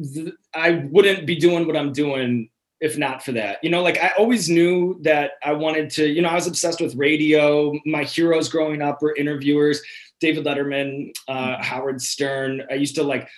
I 0.54 0.88
wouldn't 0.90 1.26
be 1.26 1.36
doing 1.36 1.66
what 1.66 1.76
I'm 1.76 1.92
doing 1.92 2.48
if 2.80 2.96
not 2.96 3.22
for 3.22 3.32
that. 3.32 3.62
You 3.62 3.70
know, 3.70 3.82
like 3.82 3.98
I 4.02 4.12
always 4.18 4.48
knew 4.48 4.98
that 5.02 5.32
I 5.42 5.52
wanted 5.52 5.90
to, 5.90 6.06
you 6.06 6.22
know, 6.22 6.28
I 6.28 6.34
was 6.34 6.46
obsessed 6.46 6.80
with 6.80 6.94
radio. 6.94 7.78
My 7.84 8.04
heroes 8.04 8.48
growing 8.48 8.82
up 8.82 9.02
were 9.02 9.14
interviewers, 9.14 9.80
David 10.20 10.44
Letterman, 10.44 11.12
uh, 11.28 11.34
mm-hmm. 11.34 11.62
Howard 11.62 12.00
Stern. 12.00 12.62
I 12.70 12.74
used 12.74 12.94
to 12.96 13.02
like 13.02 13.28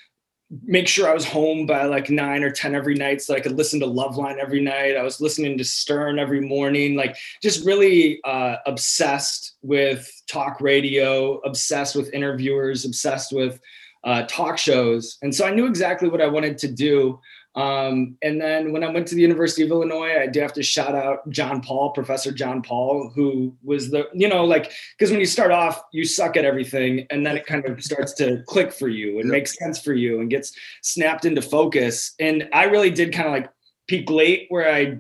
make 0.65 0.87
sure 0.87 1.09
I 1.09 1.15
was 1.15 1.25
home 1.25 1.65
by 1.65 1.85
like 1.85 2.11
nine 2.11 2.45
or 2.45 2.51
10 2.51 2.75
every 2.75 2.95
night 2.95 3.23
so 3.23 3.35
I 3.35 3.41
could 3.41 3.57
listen 3.57 3.81
to 3.81 3.87
Loveline 3.87 4.39
every 4.39 4.61
night. 4.61 4.97
I 4.97 5.03
was 5.03 5.21
listening 5.21 5.57
to 5.59 5.65
Stern 5.65 6.19
every 6.19 6.41
morning, 6.41 6.95
like 6.95 7.17
just 7.43 7.65
really 7.65 8.21
uh, 8.25 8.57
obsessed 8.67 9.57
with 9.63 10.11
talk 10.29 10.61
radio, 10.61 11.39
obsessed 11.39 11.97
with 11.97 12.13
interviewers, 12.13 12.85
obsessed 12.85 13.33
with 13.33 13.61
uh, 14.05 14.25
talk 14.29 14.59
shows. 14.59 15.17
And 15.23 15.35
so 15.35 15.47
I 15.47 15.55
knew 15.55 15.67
exactly 15.67 16.09
what 16.09 16.21
I 16.21 16.27
wanted 16.27 16.59
to 16.59 16.69
do. 16.69 17.19
Um, 17.55 18.17
and 18.23 18.41
then 18.41 18.73
when 18.73 18.83
I 18.83 18.89
went 18.89 19.07
to 19.09 19.15
the 19.15 19.21
University 19.21 19.63
of 19.63 19.71
Illinois, 19.71 20.19
I 20.19 20.27
do 20.27 20.41
have 20.41 20.55
to 20.55 20.63
shout 20.63 20.95
out 20.95 21.29
John 21.29 21.61
Paul, 21.61 21.91
Professor 21.91 22.33
John 22.33 22.63
Paul, 22.63 23.11
who 23.15 23.55
was 23.63 23.91
the, 23.91 24.09
you 24.15 24.27
know, 24.27 24.45
like, 24.45 24.73
because 24.97 25.11
when 25.11 25.21
you 25.21 25.27
start 25.27 25.51
off, 25.51 25.83
you 25.93 26.07
suck 26.07 26.39
at 26.39 26.47
everything, 26.47 27.07
and 27.11 27.27
then 27.27 27.37
it 27.37 27.45
kind 27.45 27.67
of 27.67 27.83
starts 27.85 28.15
to 28.15 28.43
click 28.47 28.73
for 28.73 28.89
you 28.89 29.19
and 29.19 29.27
yep. 29.27 29.33
makes 29.33 29.59
sense 29.59 29.79
for 29.79 29.93
you 29.93 30.21
and 30.21 30.31
gets 30.31 30.57
snapped 30.81 31.27
into 31.27 31.43
focus. 31.43 32.15
And 32.19 32.49
I 32.55 32.65
really 32.65 32.91
did 32.91 33.13
kind 33.13 33.29
of 33.29 33.35
like 33.35 33.51
peak 33.87 34.09
late 34.09 34.47
where 34.49 34.73
I, 34.73 34.99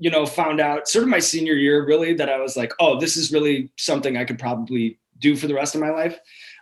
you 0.00 0.10
know, 0.10 0.26
found 0.26 0.60
out 0.60 0.88
sort 0.88 1.04
of 1.04 1.08
my 1.08 1.20
senior 1.20 1.54
year, 1.54 1.86
really, 1.86 2.12
that 2.14 2.28
I 2.28 2.40
was 2.40 2.56
like, 2.56 2.72
oh, 2.80 2.98
this 2.98 3.16
is 3.16 3.32
really 3.32 3.70
something 3.76 4.16
I 4.16 4.24
could 4.24 4.38
probably 4.38 4.98
do 5.20 5.36
for 5.36 5.46
the 5.46 5.54
rest 5.54 5.74
of 5.74 5.80
my 5.80 5.90
life. 5.90 6.18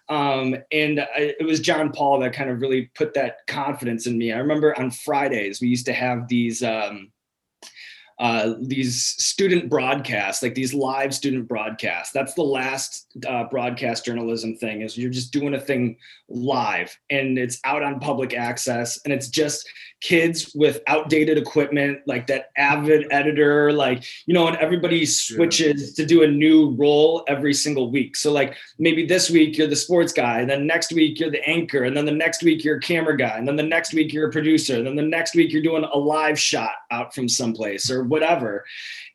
Um, 0.09 0.57
and 0.71 1.01
I, 1.01 1.35
it 1.40 1.47
was 1.47 1.61
John 1.61 1.90
Paul 1.92 2.21
that 2.21 2.33
kind 2.33 2.51
of 2.51 2.61
really 2.61 2.90
put 2.95 3.14
that 3.14 3.47
confidence 3.47 4.07
in 4.07 4.16
me. 4.16 4.33
I 4.33 4.38
remember 4.38 4.79
on 4.79 4.90
Fridays 4.90 5.61
we 5.61 5.69
used 5.69 5.87
to 5.87 5.92
have 5.92 6.29
these 6.29 6.62
um, 6.62 7.11
uh, 8.18 8.55
these 8.61 9.02
student 9.05 9.68
broadcasts, 9.68 10.42
like 10.42 10.55
these 10.55 10.72
live 10.72 11.14
student 11.14 11.46
broadcasts. 11.46 12.12
That's 12.12 12.35
the 12.35 12.42
last 12.42 13.07
uh, 13.29 13.44
broadcast 13.44 14.05
journalism 14.05 14.57
thing 14.57 14.81
is 14.81 14.96
you're 14.96 15.11
just 15.11 15.33
doing 15.33 15.55
a 15.55 15.61
thing 15.61 15.96
live 16.29 16.96
and 17.11 17.38
it's 17.38 17.61
out 17.64 17.83
on 17.83 18.00
public 18.00 18.35
access 18.35 18.98
and 19.05 19.12
it's 19.12 19.29
just 19.29 19.68
kids 20.00 20.52
with 20.55 20.83
outdated 20.88 21.38
equipment 21.38 22.00
like 22.07 22.26
that 22.26 22.50
avid 22.57 23.07
editor 23.11 23.72
like 23.72 24.05
you 24.26 24.35
know 24.35 24.46
and 24.48 24.57
everybody 24.57 25.07
switches 25.07 25.90
yeah. 25.90 26.02
to 26.02 26.07
do 26.07 26.22
a 26.22 26.26
new 26.26 26.70
role 26.72 27.24
every 27.29 27.55
single 27.55 27.90
week 27.90 28.16
so 28.16 28.33
like 28.33 28.57
maybe 28.79 29.07
this 29.07 29.31
week 29.31 29.57
you're 29.57 29.66
the 29.66 29.76
sports 29.76 30.12
guy 30.12 30.40
and 30.40 30.50
then 30.50 30.66
next 30.66 30.92
week 30.92 31.18
you're 31.18 31.31
the 31.31 31.48
anchor 31.48 31.85
and 31.85 31.96
then 31.96 32.05
the 32.05 32.12
next 32.12 32.42
week 32.42 32.64
you're 32.64 32.76
a 32.76 32.81
camera 32.81 33.16
guy 33.16 33.38
and 33.38 33.46
then 33.46 33.57
the 33.57 33.62
next 33.62 33.94
week 33.94 34.12
you're 34.12 34.29
a 34.29 34.33
producer 34.33 34.76
and 34.76 34.87
then 34.87 34.96
the 34.96 35.02
next 35.02 35.35
week 35.35 35.52
you're 35.52 35.62
doing 35.62 35.85
a 35.85 35.98
live 35.98 36.38
shot 36.38 36.72
out 36.90 37.14
from 37.14 37.29
someplace 37.29 37.90
or 37.90 38.05
whatever 38.05 38.64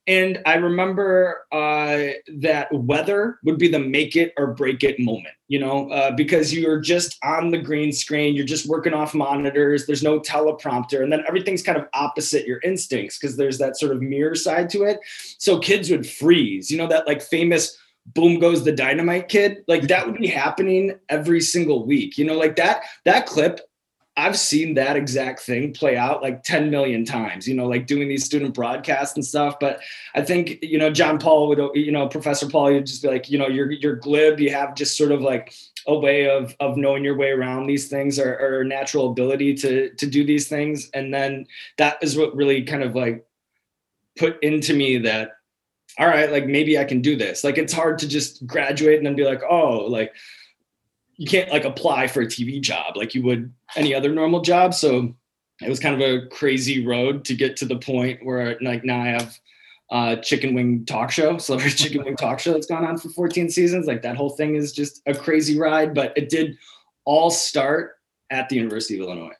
And 0.07 0.39
I 0.47 0.55
remember 0.55 1.45
uh, 1.51 2.17
that 2.39 2.73
weather 2.73 3.39
would 3.43 3.59
be 3.59 3.67
the 3.67 3.79
make 3.79 4.15
it 4.15 4.33
or 4.35 4.47
break 4.47 4.83
it 4.83 4.99
moment, 4.99 5.35
you 5.47 5.59
know, 5.59 5.89
uh, 5.91 6.11
because 6.11 6.53
you're 6.53 6.79
just 6.79 7.17
on 7.23 7.51
the 7.51 7.59
green 7.59 7.91
screen, 7.91 8.35
you're 8.35 8.45
just 8.45 8.65
working 8.65 8.93
off 8.93 9.13
monitors, 9.13 9.85
there's 9.85 10.01
no 10.01 10.19
teleprompter, 10.19 11.03
and 11.03 11.13
then 11.13 11.23
everything's 11.27 11.61
kind 11.61 11.77
of 11.77 11.85
opposite 11.93 12.47
your 12.47 12.59
instincts 12.63 13.19
because 13.19 13.37
there's 13.37 13.59
that 13.59 13.77
sort 13.77 13.91
of 13.91 14.01
mirror 14.01 14.35
side 14.35 14.69
to 14.71 14.83
it. 14.83 14.99
So 15.37 15.59
kids 15.59 15.91
would 15.91 16.07
freeze, 16.07 16.71
you 16.71 16.77
know, 16.77 16.87
that 16.87 17.05
like 17.05 17.21
famous 17.21 17.77
boom 18.07 18.39
goes 18.39 18.63
the 18.63 18.71
dynamite 18.71 19.29
kid 19.29 19.63
like 19.67 19.83
that 19.83 20.05
would 20.07 20.17
be 20.17 20.27
happening 20.27 20.97
every 21.09 21.39
single 21.39 21.85
week 21.85 22.17
you 22.17 22.25
know 22.25 22.35
like 22.35 22.55
that 22.55 22.81
that 23.05 23.27
clip 23.27 23.59
I've 24.17 24.37
seen 24.37 24.73
that 24.73 24.97
exact 24.97 25.39
thing 25.41 25.73
play 25.73 25.95
out 25.95 26.21
like 26.21 26.43
10 26.43 26.69
million 26.69 27.05
times, 27.05 27.47
you 27.47 27.53
know, 27.55 27.67
like 27.67 27.87
doing 27.87 28.09
these 28.09 28.25
student 28.25 28.53
broadcasts 28.53 29.15
and 29.15 29.25
stuff. 29.25 29.57
But 29.59 29.79
I 30.13 30.21
think, 30.21 30.59
you 30.61 30.77
know, 30.77 30.89
John 30.89 31.17
Paul 31.17 31.47
would, 31.47 31.75
you 31.75 31.93
know, 31.93 32.07
Professor 32.09 32.47
Paul, 32.47 32.71
you'd 32.71 32.87
just 32.87 33.01
be 33.01 33.07
like, 33.07 33.29
you 33.29 33.37
know, 33.37 33.47
you're, 33.47 33.71
you're 33.71 33.95
glib. 33.95 34.39
You 34.41 34.51
have 34.51 34.75
just 34.75 34.97
sort 34.97 35.13
of 35.13 35.21
like 35.21 35.53
a 35.87 35.97
way 35.97 36.29
of, 36.29 36.53
of 36.59 36.75
knowing 36.75 37.05
your 37.05 37.15
way 37.15 37.31
around 37.31 37.67
these 37.67 37.87
things 37.87 38.19
or, 38.19 38.37
or 38.37 38.65
natural 38.65 39.09
ability 39.09 39.53
to, 39.55 39.89
to 39.95 40.05
do 40.05 40.25
these 40.25 40.49
things. 40.49 40.89
And 40.93 41.13
then 41.13 41.47
that 41.77 41.97
is 42.03 42.17
what 42.17 42.35
really 42.35 42.63
kind 42.63 42.83
of 42.83 42.95
like 42.95 43.25
put 44.17 44.43
into 44.43 44.73
me 44.73 44.97
that, 44.99 45.31
all 45.97 46.07
right, 46.07 46.29
like 46.29 46.47
maybe 46.47 46.77
I 46.77 46.83
can 46.83 47.01
do 47.01 47.15
this. 47.15 47.45
Like 47.45 47.57
it's 47.57 47.73
hard 47.73 47.97
to 47.99 48.09
just 48.09 48.45
graduate 48.45 48.97
and 48.97 49.05
then 49.05 49.15
be 49.15 49.23
like, 49.23 49.41
oh, 49.49 49.85
like, 49.85 50.13
you 51.21 51.27
can't 51.27 51.51
like 51.51 51.65
apply 51.65 52.07
for 52.07 52.21
a 52.21 52.25
TV 52.25 52.59
job 52.59 52.97
like 52.97 53.13
you 53.13 53.21
would 53.21 53.53
any 53.75 53.93
other 53.93 54.09
normal 54.09 54.41
job. 54.41 54.73
So 54.73 55.13
it 55.61 55.69
was 55.69 55.79
kind 55.79 55.93
of 55.93 56.01
a 56.01 56.25
crazy 56.29 56.83
road 56.83 57.25
to 57.25 57.35
get 57.35 57.55
to 57.57 57.65
the 57.65 57.75
point 57.75 58.25
where 58.25 58.57
like 58.59 58.83
now 58.83 59.01
I 59.01 59.07
have 59.09 59.39
a 59.91 60.17
chicken 60.17 60.55
wing 60.55 60.83
talk 60.83 61.11
show, 61.11 61.37
celebrity 61.37 61.75
chicken 61.83 62.03
wing 62.03 62.15
talk 62.15 62.39
show 62.39 62.53
that's 62.53 62.65
gone 62.65 62.83
on 62.83 62.97
for 62.97 63.09
14 63.09 63.51
seasons. 63.51 63.85
Like 63.85 64.01
that 64.01 64.17
whole 64.17 64.31
thing 64.31 64.55
is 64.55 64.71
just 64.71 65.03
a 65.05 65.13
crazy 65.13 65.59
ride, 65.59 65.93
but 65.93 66.11
it 66.17 66.27
did 66.27 66.57
all 67.05 67.29
start 67.29 67.97
at 68.31 68.49
the 68.49 68.55
University 68.55 68.95
of 68.95 69.05
Illinois. 69.05 69.35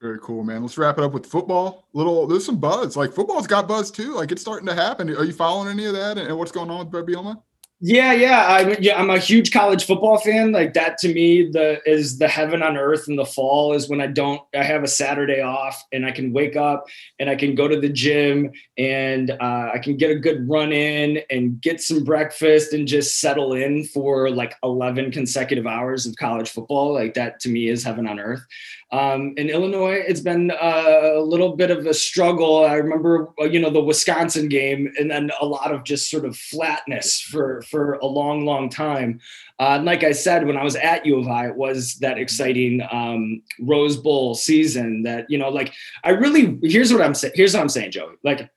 Very 0.00 0.18
cool, 0.18 0.42
man. 0.42 0.62
Let's 0.62 0.78
wrap 0.78 0.98
it 0.98 1.04
up 1.04 1.12
with 1.12 1.26
football. 1.26 1.86
Little, 1.92 2.26
there's 2.26 2.44
some 2.44 2.58
buzz. 2.58 2.96
Like 2.96 3.12
football's 3.12 3.46
got 3.46 3.68
buzz 3.68 3.92
too. 3.92 4.14
Like 4.14 4.32
it's 4.32 4.42
starting 4.42 4.66
to 4.66 4.74
happen. 4.74 5.08
Are 5.10 5.24
you 5.24 5.32
following 5.32 5.68
any 5.68 5.84
of 5.84 5.92
that 5.92 6.18
and 6.18 6.36
what's 6.36 6.50
going 6.50 6.70
on 6.70 6.80
with 6.80 6.90
Bret 6.90 7.06
Bielema? 7.06 7.40
Yeah, 7.82 8.12
yeah. 8.12 8.46
I'm 8.46 8.76
yeah, 8.82 9.00
I'm 9.00 9.08
a 9.08 9.18
huge 9.18 9.52
college 9.52 9.86
football 9.86 10.18
fan. 10.18 10.52
Like 10.52 10.74
that 10.74 10.98
to 10.98 11.14
me, 11.14 11.48
the 11.50 11.80
is 11.86 12.18
the 12.18 12.28
heaven 12.28 12.62
on 12.62 12.76
earth 12.76 13.08
in 13.08 13.16
the 13.16 13.24
fall 13.24 13.72
is 13.72 13.88
when 13.88 14.02
I 14.02 14.06
don't 14.06 14.42
I 14.54 14.62
have 14.62 14.82
a 14.82 14.86
Saturday 14.88 15.40
off 15.40 15.82
and 15.90 16.04
I 16.04 16.10
can 16.10 16.34
wake 16.34 16.56
up 16.56 16.84
and 17.18 17.30
I 17.30 17.36
can 17.36 17.54
go 17.54 17.68
to 17.68 17.80
the 17.80 17.88
gym 17.88 18.52
and 18.76 19.30
uh, 19.30 19.70
I 19.72 19.78
can 19.82 19.96
get 19.96 20.10
a 20.10 20.14
good 20.16 20.46
run 20.46 20.72
in 20.72 21.22
and 21.30 21.58
get 21.58 21.80
some 21.80 22.04
breakfast 22.04 22.74
and 22.74 22.86
just 22.86 23.18
settle 23.18 23.54
in 23.54 23.84
for 23.84 24.28
like 24.28 24.56
11 24.62 25.10
consecutive 25.10 25.66
hours 25.66 26.04
of 26.04 26.16
college 26.16 26.50
football. 26.50 26.92
Like 26.92 27.14
that 27.14 27.40
to 27.40 27.48
me 27.48 27.68
is 27.70 27.82
heaven 27.82 28.06
on 28.06 28.20
earth. 28.20 28.44
Um, 28.92 29.34
in 29.36 29.48
Illinois, 29.48 30.02
it's 30.06 30.20
been 30.20 30.50
a 30.50 31.20
little 31.20 31.54
bit 31.54 31.70
of 31.70 31.86
a 31.86 31.94
struggle. 31.94 32.64
I 32.64 32.74
remember, 32.74 33.28
you 33.38 33.60
know, 33.60 33.70
the 33.70 33.80
Wisconsin 33.80 34.48
game, 34.48 34.92
and 34.98 35.08
then 35.08 35.30
a 35.40 35.46
lot 35.46 35.72
of 35.72 35.84
just 35.84 36.10
sort 36.10 36.24
of 36.24 36.36
flatness 36.36 37.20
for 37.20 37.62
for 37.62 37.94
a 37.94 38.06
long, 38.06 38.44
long 38.44 38.68
time. 38.68 39.20
Uh, 39.60 39.76
and 39.76 39.84
like 39.84 40.02
I 40.02 40.10
said, 40.10 40.44
when 40.44 40.56
I 40.56 40.64
was 40.64 40.74
at 40.74 41.06
U 41.06 41.20
of 41.20 41.28
I, 41.28 41.48
it 41.48 41.56
was 41.56 41.94
that 41.96 42.18
exciting 42.18 42.80
um, 42.90 43.42
Rose 43.60 43.96
Bowl 43.96 44.34
season. 44.34 45.04
That 45.04 45.30
you 45.30 45.38
know, 45.38 45.50
like 45.50 45.72
I 46.02 46.10
really 46.10 46.58
here's 46.62 46.92
what 46.92 47.02
I'm 47.02 47.14
saying. 47.14 47.34
Here's 47.36 47.54
what 47.54 47.60
I'm 47.60 47.68
saying, 47.68 47.92
Joey. 47.92 48.16
Like 48.24 48.50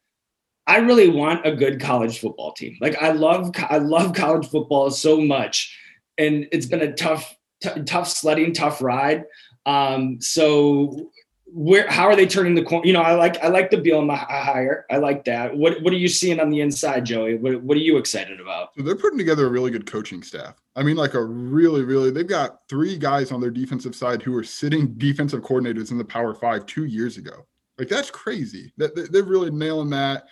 I 0.66 0.78
really 0.78 1.10
want 1.10 1.46
a 1.46 1.56
good 1.56 1.80
college 1.80 2.20
football 2.20 2.54
team. 2.54 2.78
Like 2.82 3.00
I 3.02 3.12
love 3.12 3.52
I 3.70 3.78
love 3.78 4.16
college 4.16 4.50
football 4.50 4.90
so 4.90 5.22
much, 5.22 5.78
and 6.18 6.48
it's 6.52 6.66
been 6.66 6.82
a 6.82 6.94
tough 6.94 7.36
t- 7.62 7.84
tough 7.84 8.10
sledding, 8.10 8.54
tough 8.54 8.82
ride. 8.82 9.26
Um, 9.66 10.20
so 10.22 11.12
where 11.54 11.88
how 11.90 12.06
are 12.06 12.16
they 12.16 12.26
turning 12.26 12.56
the 12.56 12.64
corner? 12.64 12.86
You 12.86 12.94
know, 12.94 13.02
I 13.02 13.14
like 13.14 13.42
I 13.44 13.48
like 13.48 13.70
the 13.70 13.78
Bielema 13.78 14.18
hire. 14.18 14.86
I 14.90 14.98
like 14.98 15.24
that. 15.26 15.56
What 15.56 15.82
what 15.84 15.94
are 15.94 15.98
you 15.98 16.08
seeing 16.08 16.40
on 16.40 16.50
the 16.50 16.62
inside, 16.62 17.06
Joey? 17.06 17.36
What 17.36 17.62
what 17.62 17.78
are 17.78 17.82
you 17.82 17.98
excited 17.98 18.40
about? 18.40 18.70
So 18.76 18.82
they're 18.82 18.96
putting 18.96 19.20
together 19.20 19.46
a 19.46 19.50
really 19.50 19.70
good 19.70 19.86
coaching 19.86 20.24
staff. 20.24 20.56
I 20.76 20.82
mean, 20.82 20.96
like 20.96 21.14
a 21.14 21.24
really, 21.24 21.84
really 21.84 22.10
they've 22.10 22.28
got 22.28 22.62
three 22.70 22.98
guys 22.98 23.32
on 23.32 23.40
their 23.40 23.52
defensive 23.52 23.96
side 23.96 24.24
who 24.24 24.32
were 24.32 24.44
sitting 24.44 24.96
defensive 24.96 25.42
coordinators 25.42 25.92
in 25.92 26.00
the 26.00 26.06
Power 26.06 26.34
Five 26.34 26.66
two 26.66 26.86
years 26.86 27.18
ago. 27.18 27.46
Like 27.78 27.88
that's 27.88 28.10
crazy. 28.10 28.74
That 28.78 29.12
they're 29.12 29.24
really 29.24 29.52
nailing 29.52 29.92
that. 29.92 30.26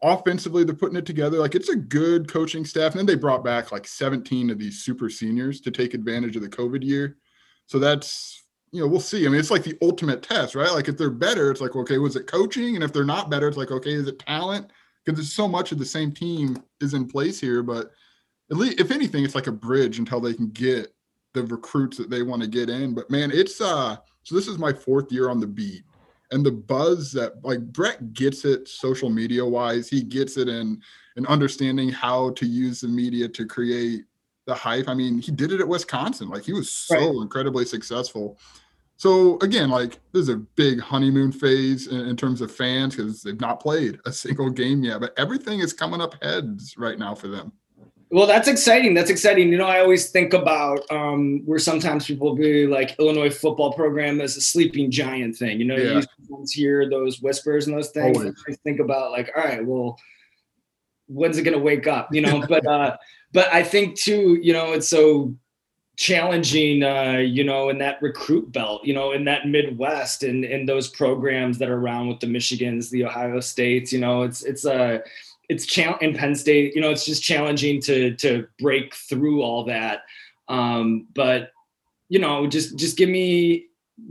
Offensively, 0.00 0.62
they're 0.62 0.76
putting 0.76 0.96
it 0.96 1.06
together. 1.06 1.38
Like 1.38 1.56
it's 1.56 1.70
a 1.70 1.76
good 1.76 2.28
coaching 2.28 2.64
staff. 2.64 2.92
And 2.92 3.00
then 3.00 3.06
they 3.06 3.16
brought 3.16 3.42
back 3.42 3.72
like 3.72 3.84
17 3.84 4.48
of 4.50 4.56
these 4.56 4.84
super 4.84 5.10
seniors 5.10 5.60
to 5.62 5.72
take 5.72 5.92
advantage 5.92 6.36
of 6.36 6.42
the 6.42 6.48
COVID 6.48 6.84
year. 6.84 7.16
So 7.66 7.80
that's 7.80 8.44
you 8.72 8.80
know, 8.80 8.86
we'll 8.86 9.00
see. 9.00 9.26
I 9.26 9.28
mean, 9.28 9.40
it's 9.40 9.50
like 9.50 9.64
the 9.64 9.78
ultimate 9.82 10.22
test, 10.22 10.54
right? 10.54 10.70
Like 10.70 10.88
if 10.88 10.96
they're 10.96 11.10
better, 11.10 11.50
it's 11.50 11.60
like, 11.60 11.76
okay, 11.76 11.98
was 11.98 12.16
it 12.16 12.26
coaching? 12.26 12.74
And 12.74 12.84
if 12.84 12.92
they're 12.92 13.04
not 13.04 13.30
better, 13.30 13.48
it's 13.48 13.56
like, 13.56 13.70
okay, 13.70 13.92
is 13.92 14.08
it 14.08 14.18
talent? 14.18 14.70
Because 15.04 15.18
there's 15.18 15.32
so 15.32 15.48
much 15.48 15.72
of 15.72 15.78
the 15.78 15.84
same 15.84 16.12
team 16.12 16.62
is 16.80 16.94
in 16.94 17.08
place 17.08 17.40
here. 17.40 17.62
But 17.62 17.90
at 18.50 18.56
least 18.56 18.80
if 18.80 18.90
anything, 18.90 19.24
it's 19.24 19.34
like 19.34 19.46
a 19.46 19.52
bridge 19.52 19.98
until 19.98 20.20
they 20.20 20.34
can 20.34 20.48
get 20.48 20.94
the 21.34 21.44
recruits 21.44 21.96
that 21.98 22.10
they 22.10 22.22
want 22.22 22.42
to 22.42 22.48
get 22.48 22.68
in. 22.68 22.94
But 22.94 23.10
man, 23.10 23.30
it's 23.32 23.60
uh 23.60 23.96
so 24.22 24.34
this 24.34 24.48
is 24.48 24.58
my 24.58 24.72
fourth 24.72 25.10
year 25.10 25.30
on 25.30 25.40
the 25.40 25.46
beat. 25.46 25.84
And 26.30 26.44
the 26.44 26.52
buzz 26.52 27.10
that 27.12 27.42
like 27.42 27.60
Bret 27.60 28.12
gets 28.12 28.44
it 28.44 28.68
social 28.68 29.08
media 29.08 29.44
wise, 29.44 29.88
he 29.88 30.02
gets 30.02 30.36
it 30.36 30.48
in 30.48 30.82
in 31.16 31.26
understanding 31.26 31.88
how 31.88 32.30
to 32.30 32.46
use 32.46 32.80
the 32.80 32.88
media 32.88 33.28
to 33.28 33.46
create 33.46 34.04
the 34.48 34.54
hype. 34.54 34.88
I 34.88 34.94
mean, 34.94 35.18
he 35.18 35.30
did 35.30 35.52
it 35.52 35.60
at 35.60 35.68
Wisconsin. 35.68 36.28
Like 36.28 36.42
he 36.42 36.52
was 36.52 36.72
so 36.72 36.96
right. 36.96 37.22
incredibly 37.22 37.64
successful. 37.64 38.38
So 38.96 39.38
again, 39.42 39.70
like 39.70 40.00
there's 40.12 40.30
a 40.30 40.36
big 40.36 40.80
honeymoon 40.80 41.30
phase 41.30 41.86
in, 41.86 42.00
in 42.00 42.16
terms 42.16 42.40
of 42.40 42.50
fans 42.50 42.96
because 42.96 43.22
they've 43.22 43.40
not 43.40 43.60
played 43.60 44.00
a 44.06 44.12
single 44.12 44.50
game 44.50 44.82
yet, 44.82 45.00
but 45.00 45.16
everything 45.16 45.60
is 45.60 45.72
coming 45.72 46.00
up 46.00 46.20
heads 46.24 46.74
right 46.76 46.98
now 46.98 47.14
for 47.14 47.28
them. 47.28 47.52
Well, 48.10 48.26
that's 48.26 48.48
exciting. 48.48 48.94
That's 48.94 49.10
exciting. 49.10 49.52
You 49.52 49.58
know, 49.58 49.66
I 49.66 49.80
always 49.80 50.10
think 50.10 50.32
about 50.32 50.80
um, 50.90 51.42
where 51.44 51.58
sometimes 51.58 52.06
people 52.06 52.34
be 52.34 52.66
like 52.66 52.98
Illinois 52.98 53.30
football 53.30 53.74
program 53.74 54.22
as 54.22 54.34
a 54.38 54.40
sleeping 54.40 54.90
giant 54.90 55.36
thing. 55.36 55.60
You 55.60 55.66
know, 55.66 55.76
yeah. 55.76 56.00
you 56.30 56.44
hear 56.50 56.88
those 56.88 57.20
whispers 57.20 57.66
and 57.66 57.76
those 57.76 57.90
things. 57.90 58.16
I 58.48 58.54
think 58.64 58.80
about 58.80 59.10
like, 59.10 59.30
all 59.36 59.44
right, 59.44 59.64
well, 59.64 59.98
when's 61.06 61.36
it 61.36 61.42
going 61.42 61.56
to 61.56 61.62
wake 61.62 61.86
up? 61.86 62.08
You 62.10 62.22
know, 62.22 62.42
but 62.48 62.66
uh, 62.66 62.96
but 63.32 63.52
I 63.52 63.62
think 63.62 63.96
too, 63.96 64.38
you 64.42 64.52
know, 64.52 64.72
it's 64.72 64.88
so 64.88 65.34
challenging, 65.96 66.82
uh, 66.84 67.18
you 67.18 67.42
know, 67.42 67.68
in 67.68 67.78
that 67.78 68.00
recruit 68.00 68.52
belt, 68.52 68.84
you 68.84 68.94
know, 68.94 69.12
in 69.12 69.24
that 69.24 69.48
Midwest 69.48 70.22
and 70.22 70.44
in 70.44 70.64
those 70.64 70.88
programs 70.88 71.58
that 71.58 71.68
are 71.68 71.78
around 71.78 72.08
with 72.08 72.20
the 72.20 72.26
Michigans, 72.26 72.88
the 72.88 73.04
Ohio 73.04 73.40
States, 73.40 73.92
you 73.92 73.98
know, 73.98 74.22
it's 74.22 74.42
it's 74.44 74.64
a 74.64 74.96
uh, 74.96 74.98
it's 75.48 75.78
in 75.78 76.14
Penn 76.14 76.34
State, 76.34 76.74
you 76.74 76.80
know, 76.80 76.90
it's 76.90 77.06
just 77.06 77.22
challenging 77.22 77.80
to 77.82 78.14
to 78.16 78.46
break 78.58 78.94
through 78.94 79.42
all 79.42 79.64
that. 79.64 80.02
Um, 80.48 81.08
but 81.14 81.50
you 82.08 82.18
know, 82.18 82.46
just 82.46 82.78
just 82.78 82.96
give 82.96 83.08
me 83.08 83.66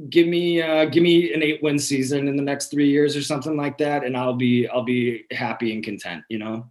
give 0.10 0.28
me 0.28 0.62
uh, 0.62 0.86
give 0.86 1.04
me 1.04 1.34
an 1.34 1.42
eight 1.42 1.62
win 1.64 1.80
season 1.80 2.28
in 2.28 2.36
the 2.36 2.44
next 2.44 2.70
three 2.70 2.90
years 2.90 3.16
or 3.16 3.22
something 3.22 3.56
like 3.56 3.78
that, 3.78 4.04
and 4.04 4.18
I'll 4.18 4.34
be 4.34 4.68
I'll 4.68 4.84
be 4.84 5.26
happy 5.32 5.74
and 5.74 5.84
content. 5.84 6.24
You 6.30 6.40
know. 6.40 6.68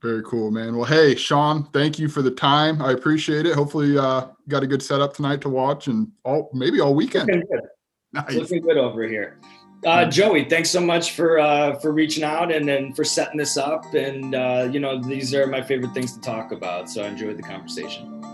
Very 0.00 0.22
cool, 0.22 0.50
man. 0.50 0.76
Well, 0.76 0.86
hey, 0.86 1.14
Sean, 1.14 1.64
thank 1.72 1.98
you 1.98 2.08
for 2.08 2.22
the 2.22 2.30
time. 2.30 2.82
I 2.82 2.92
appreciate 2.92 3.46
it. 3.46 3.54
Hopefully, 3.54 3.98
uh, 3.98 4.26
got 4.48 4.62
a 4.62 4.66
good 4.66 4.82
setup 4.82 5.14
tonight 5.14 5.40
to 5.42 5.48
watch 5.48 5.86
and 5.86 6.10
all 6.24 6.50
maybe 6.52 6.80
all 6.80 6.94
weekend. 6.94 7.28
Looking 7.28 7.44
good, 7.50 7.68
nice. 8.12 8.34
Looking 8.34 8.62
good 8.62 8.78
over 8.78 9.06
here. 9.06 9.38
Uh, 9.84 10.06
Joey, 10.06 10.44
thanks 10.44 10.70
so 10.70 10.80
much 10.80 11.12
for 11.12 11.38
uh, 11.38 11.74
for 11.76 11.92
reaching 11.92 12.24
out 12.24 12.50
and 12.50 12.66
then 12.66 12.92
for 12.94 13.04
setting 13.04 13.36
this 13.36 13.56
up. 13.56 13.94
And 13.94 14.34
uh, 14.34 14.68
you 14.70 14.80
know, 14.80 15.00
these 15.00 15.34
are 15.34 15.46
my 15.46 15.60
favorite 15.60 15.92
things 15.92 16.14
to 16.14 16.20
talk 16.20 16.52
about. 16.52 16.88
So 16.88 17.02
I 17.02 17.08
enjoyed 17.08 17.36
the 17.36 17.42
conversation. 17.42 18.33